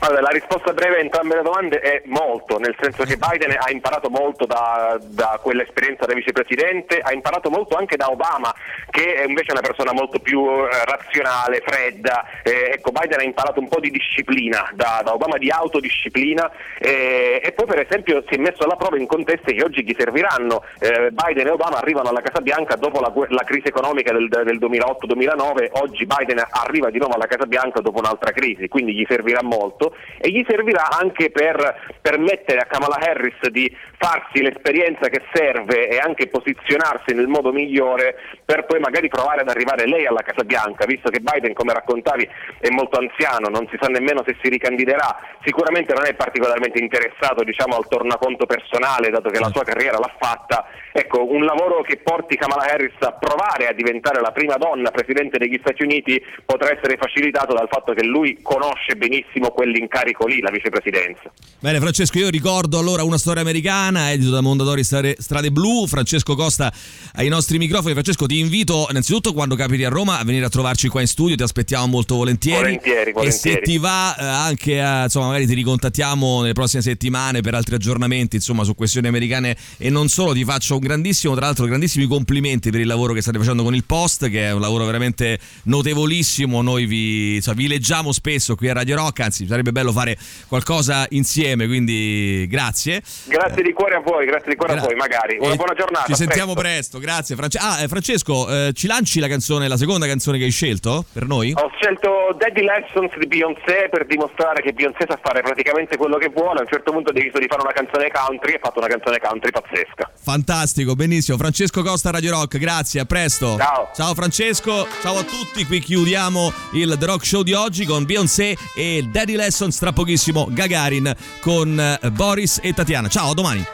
allora, 0.00 0.20
la 0.20 0.28
risposta 0.28 0.74
breve 0.74 0.96
a 0.96 1.00
entrambe 1.00 1.36
le 1.36 1.42
domande 1.42 1.80
è 1.80 2.02
molto, 2.06 2.58
nel 2.58 2.76
senso 2.78 3.04
che 3.04 3.16
Biden 3.16 3.56
ha 3.58 3.70
imparato 3.70 4.10
molto 4.10 4.44
da, 4.44 4.98
da, 5.00 5.38
quell'esperienza 5.42 6.04
da 6.04 6.12
vicepresidente, 6.12 6.98
ha 6.98 7.12
imparato 7.12 7.48
molto 7.48 7.76
anche 7.76 7.96
da 7.96 8.10
Obama, 8.10 8.54
che 8.90 9.14
è 9.14 9.24
invece 9.24 9.52
una 9.52 9.62
persona 9.62 9.92
molto 9.92 10.18
più 10.18 10.44
eh, 10.46 10.84
razionale, 10.84 11.62
fredda. 11.64 12.26
Eh, 12.42 12.72
ecco, 12.74 12.92
Biden 12.92 13.20
ha 13.20 13.22
imparato 13.22 13.58
un 13.58 13.68
po' 13.68 13.80
di 13.80 13.90
disciplina, 13.90 14.70
da, 14.74 15.00
da 15.02 15.14
Obama 15.14 15.38
di 15.38 15.50
autodisciplina 15.50 16.50
eh, 16.78 17.40
e 17.42 17.52
poi 17.52 17.66
per 17.66 17.80
esempio 17.80 18.22
si 18.28 18.34
è 18.34 18.38
messo 18.38 18.64
alla 18.64 18.76
prova 18.76 18.98
in 18.98 19.06
contesti 19.06 19.54
che 19.54 19.64
oggi 19.64 19.82
gli 19.82 19.94
serviranno. 19.98 20.62
Eh, 20.78 21.10
Biden 21.10 21.46
e 21.46 21.50
Obama 21.50 21.78
arrivano 21.78 22.10
alla 22.10 22.20
Casa 22.20 22.42
Bianca 22.42 22.76
dopo 22.76 23.00
la, 23.00 23.10
la 23.28 23.44
crisi 23.44 23.68
economica 23.68 24.12
del, 24.12 24.28
del 24.28 24.58
2008-2009, 24.58 25.68
oggi 25.72 26.04
Biden 26.04 26.44
arriva 26.50 26.90
di 26.90 26.98
nuovo 26.98 27.14
alla 27.14 27.26
Casa 27.26 27.46
Bianca 27.46 27.80
dopo 27.80 27.98
un'altra 27.98 28.32
crisi, 28.32 28.68
quindi 28.68 28.94
gli 28.94 29.06
servirà 29.08 29.42
molto 29.42 29.85
e 30.18 30.30
gli 30.30 30.44
servirà 30.48 30.88
anche 30.90 31.30
per 31.30 31.96
permettere 32.00 32.60
a 32.60 32.66
Kamala 32.66 32.96
Harris 32.96 33.48
di 33.50 33.74
farsi 33.98 34.42
l'esperienza 34.42 35.08
che 35.08 35.22
serve 35.32 35.88
e 35.88 35.98
anche 35.98 36.28
posizionarsi 36.28 37.14
nel 37.14 37.28
modo 37.28 37.52
migliore 37.52 38.16
per 38.44 38.66
poi 38.66 38.78
magari 38.78 39.08
provare 39.08 39.40
ad 39.40 39.48
arrivare 39.48 39.86
lei 39.86 40.06
alla 40.06 40.22
Casa 40.22 40.44
Bianca, 40.44 40.86
visto 40.86 41.10
che 41.10 41.20
Biden, 41.20 41.54
come 41.54 41.72
raccontavi, 41.72 42.28
è 42.58 42.68
molto 42.70 42.98
anziano, 42.98 43.48
non 43.48 43.66
si 43.70 43.76
sa 43.80 43.88
nemmeno 43.88 44.22
se 44.24 44.36
si 44.42 44.48
ricandiderà, 44.48 45.16
sicuramente 45.44 45.94
non 45.94 46.06
è 46.06 46.14
particolarmente 46.14 46.78
interessato 46.78 47.42
diciamo, 47.44 47.76
al 47.76 47.88
tornaconto 47.88 48.46
personale, 48.46 49.10
dato 49.10 49.30
che 49.30 49.38
la 49.38 49.50
sua 49.50 49.64
carriera 49.64 49.98
l'ha 49.98 50.14
fatta. 50.18 50.68
Ecco, 50.92 51.30
un 51.30 51.44
lavoro 51.44 51.82
che 51.82 51.98
porti 51.98 52.36
Kamala 52.36 52.72
Harris 52.72 52.94
a 53.00 53.12
provare 53.12 53.68
a 53.68 53.72
diventare 53.72 54.20
la 54.20 54.32
prima 54.32 54.56
donna 54.56 54.90
presidente 54.90 55.38
degli 55.38 55.58
Stati 55.60 55.82
Uniti 55.82 56.22
potrà 56.44 56.70
essere 56.72 56.96
facilitato 56.96 57.54
dal 57.54 57.68
fatto 57.70 57.92
che 57.92 58.04
lui 58.04 58.38
conosce 58.42 58.96
benissimo 58.96 59.50
quell'incarico 59.50 60.26
lì, 60.26 60.40
la 60.40 60.50
vicepresidenza. 60.50 61.30
Bene 61.58 61.78
Francesco, 61.80 62.18
io 62.18 62.30
ricordo 62.30 62.78
allora 62.78 63.02
una 63.02 63.18
storia 63.18 63.42
americana, 63.42 63.85
edito 63.94 64.30
da 64.30 64.40
Mondadori 64.40 64.82
Strade, 64.82 65.16
Strade 65.18 65.52
Blu, 65.52 65.86
Francesco 65.86 66.34
Costa 66.34 66.72
ai 67.14 67.28
nostri 67.28 67.58
microfoni. 67.58 67.92
Francesco 67.92 68.26
ti 68.26 68.38
invito 68.38 68.86
innanzitutto 68.90 69.32
quando 69.32 69.54
capiti 69.54 69.84
a 69.84 69.88
Roma 69.88 70.18
a 70.18 70.24
venire 70.24 70.44
a 70.44 70.48
trovarci 70.48 70.88
qua 70.88 71.00
in 71.00 71.06
studio, 71.06 71.36
ti 71.36 71.42
aspettiamo 71.42 71.86
molto 71.86 72.16
volentieri. 72.16 72.62
Volentieri, 72.62 73.12
volentieri. 73.12 73.56
E 73.56 73.60
se 73.60 73.62
ti 73.62 73.78
va 73.78 74.16
eh, 74.16 74.24
anche 74.24 74.82
a, 74.82 75.04
insomma 75.04 75.26
magari 75.26 75.46
ti 75.46 75.54
ricontattiamo 75.54 76.40
nelle 76.40 76.52
prossime 76.52 76.82
settimane 76.82 77.40
per 77.40 77.54
altri 77.54 77.74
aggiornamenti 77.76 78.36
insomma 78.36 78.64
su 78.64 78.74
questioni 78.74 79.06
americane 79.06 79.56
e 79.76 79.90
non 79.90 80.08
solo, 80.08 80.32
ti 80.32 80.44
faccio 80.44 80.74
un 80.74 80.80
grandissimo, 80.80 81.34
tra 81.34 81.46
l'altro 81.46 81.66
grandissimi 81.66 82.06
complimenti 82.06 82.70
per 82.70 82.80
il 82.80 82.86
lavoro 82.86 83.12
che 83.12 83.20
state 83.20 83.38
facendo 83.38 83.62
con 83.62 83.74
il 83.74 83.84
Post, 83.84 84.28
che 84.28 84.46
è 84.46 84.52
un 84.52 84.60
lavoro 84.60 84.84
veramente 84.84 85.38
notevolissimo, 85.64 86.62
noi 86.62 86.86
vi, 86.86 87.36
insomma, 87.36 87.56
vi 87.56 87.68
leggiamo 87.68 88.12
spesso 88.12 88.54
qui 88.56 88.68
a 88.68 88.72
Radio 88.72 88.96
Rock, 88.96 89.20
anzi 89.20 89.46
sarebbe 89.46 89.72
bello 89.72 89.92
fare 89.92 90.16
qualcosa 90.48 91.06
insieme, 91.10 91.66
quindi 91.66 92.46
grazie. 92.48 93.02
Grazie 93.26 93.62
di 93.62 93.72
cuore 93.76 93.94
a 93.96 94.00
voi, 94.00 94.24
grazie 94.24 94.50
di 94.50 94.56
cuore 94.56 94.72
Gra- 94.72 94.82
a 94.82 94.84
voi, 94.86 94.96
magari. 94.96 95.36
Una 95.38 95.54
buona 95.54 95.74
giornata. 95.74 96.06
Ci 96.06 96.14
sentiamo 96.14 96.54
presto, 96.54 96.98
grazie. 96.98 97.36
France- 97.36 97.58
ah, 97.60 97.82
eh, 97.82 97.88
Francesco, 97.88 98.48
eh, 98.48 98.72
ci 98.72 98.86
lanci 98.86 99.20
la 99.20 99.28
canzone, 99.28 99.68
la 99.68 99.76
seconda 99.76 100.06
canzone 100.06 100.38
che 100.38 100.44
hai 100.44 100.50
scelto 100.50 101.04
per 101.12 101.26
noi? 101.26 101.52
Ho 101.54 101.70
scelto 101.78 102.34
Daddy 102.38 102.62
Lessons 102.62 103.16
di 103.18 103.26
Beyoncé 103.26 103.88
per 103.90 104.06
dimostrare 104.06 104.62
che 104.62 104.72
Beyoncé 104.72 105.04
sa 105.06 105.18
fare 105.22 105.42
praticamente 105.42 105.96
quello 105.98 106.16
che 106.16 106.30
vuole. 106.34 106.60
A 106.60 106.62
un 106.62 106.68
certo 106.68 106.90
punto 106.90 107.10
ha 107.10 107.12
deciso 107.12 107.38
di 107.38 107.46
fare 107.46 107.60
una 107.62 107.72
canzone 107.72 108.10
country 108.10 108.52
e 108.52 108.54
ha 108.56 108.60
fatto 108.62 108.78
una 108.78 108.88
canzone 108.88 109.18
country 109.20 109.50
pazzesca. 109.50 110.10
Fantastico, 110.22 110.94
benissimo. 110.94 111.36
Francesco 111.36 111.82
Costa, 111.82 112.10
Radio 112.10 112.30
Rock, 112.30 112.56
grazie, 112.58 113.00
a 113.00 113.04
presto. 113.04 113.56
Ciao. 113.58 113.90
Ciao 113.94 114.14
Francesco, 114.14 114.86
ciao 115.02 115.18
a 115.18 115.22
tutti. 115.22 115.66
Qui 115.66 115.80
chiudiamo 115.80 116.52
il 116.72 116.96
The 116.98 117.06
Rock 117.06 117.26
Show 117.26 117.42
di 117.42 117.52
oggi 117.52 117.84
con 117.84 118.04
Beyoncé 118.04 118.56
e 118.74 119.06
Daddy 119.10 119.36
Lessons 119.36 119.78
tra 119.78 119.92
pochissimo 119.92 120.48
Gagarin 120.50 121.14
con 121.40 121.78
eh, 121.78 122.10
Boris 122.10 122.60
e 122.62 122.72
Tatiana. 122.72 123.08
Ciao, 123.08 123.30
a 123.30 123.34
domani. 123.34 123.65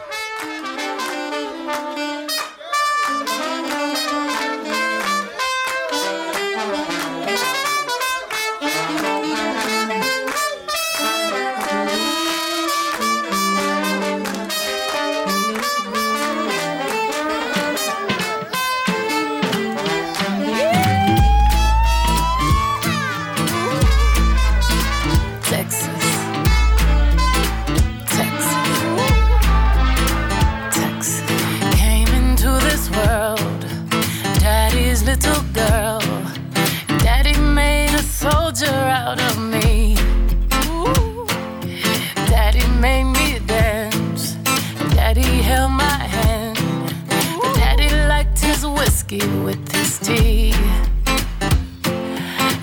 safety. 50.03 50.53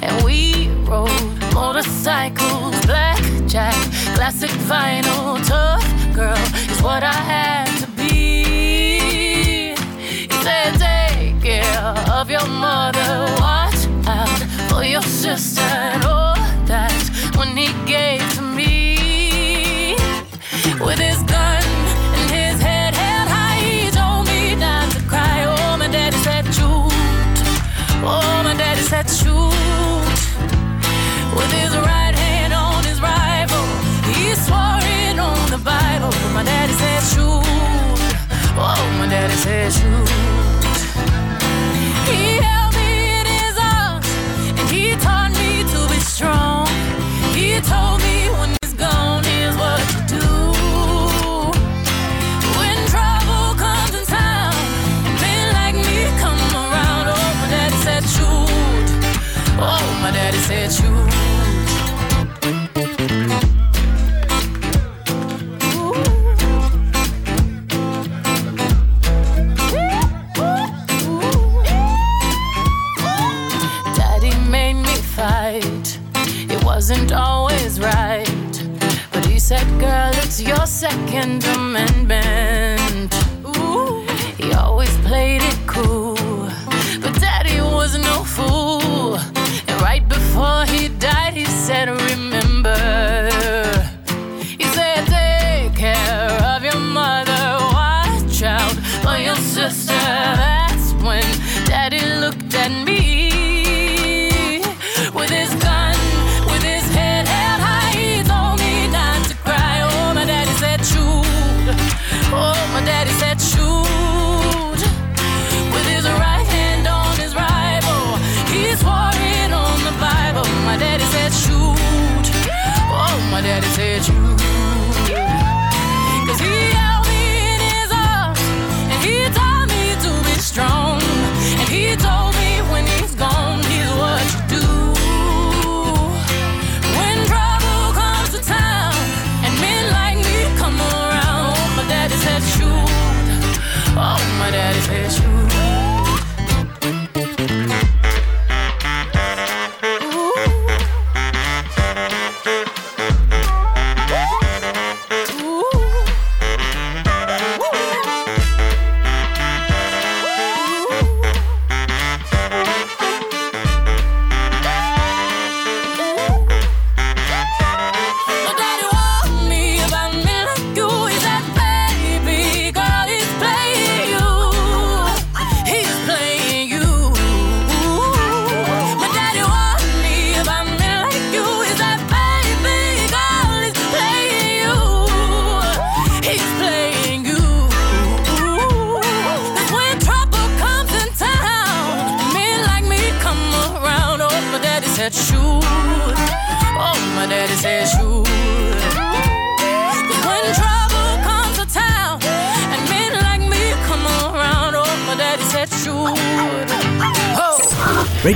And 0.02 0.24
we 0.24 0.68
rode 0.84 1.10
motorcycles, 1.54 2.86
blackjack, 2.86 3.74
classic 4.14 4.50
vinyl. 4.68 5.44
Tough 5.46 6.14
girl 6.14 6.36
is 6.70 6.82
what 6.82 7.02
I 7.02 7.12
had 7.12 7.66
to 7.80 7.86
be. 7.92 9.74
He 9.74 10.28
said, 10.42 10.74
Take 10.78 11.42
care 11.42 11.94
of 12.10 12.30
your 12.30 12.46
mother, 12.46 13.26
watch 13.40 13.86
out 14.06 14.38
for 14.70 14.84
your 14.84 15.02
sister. 15.02 15.79
Jesús. 39.44 40.29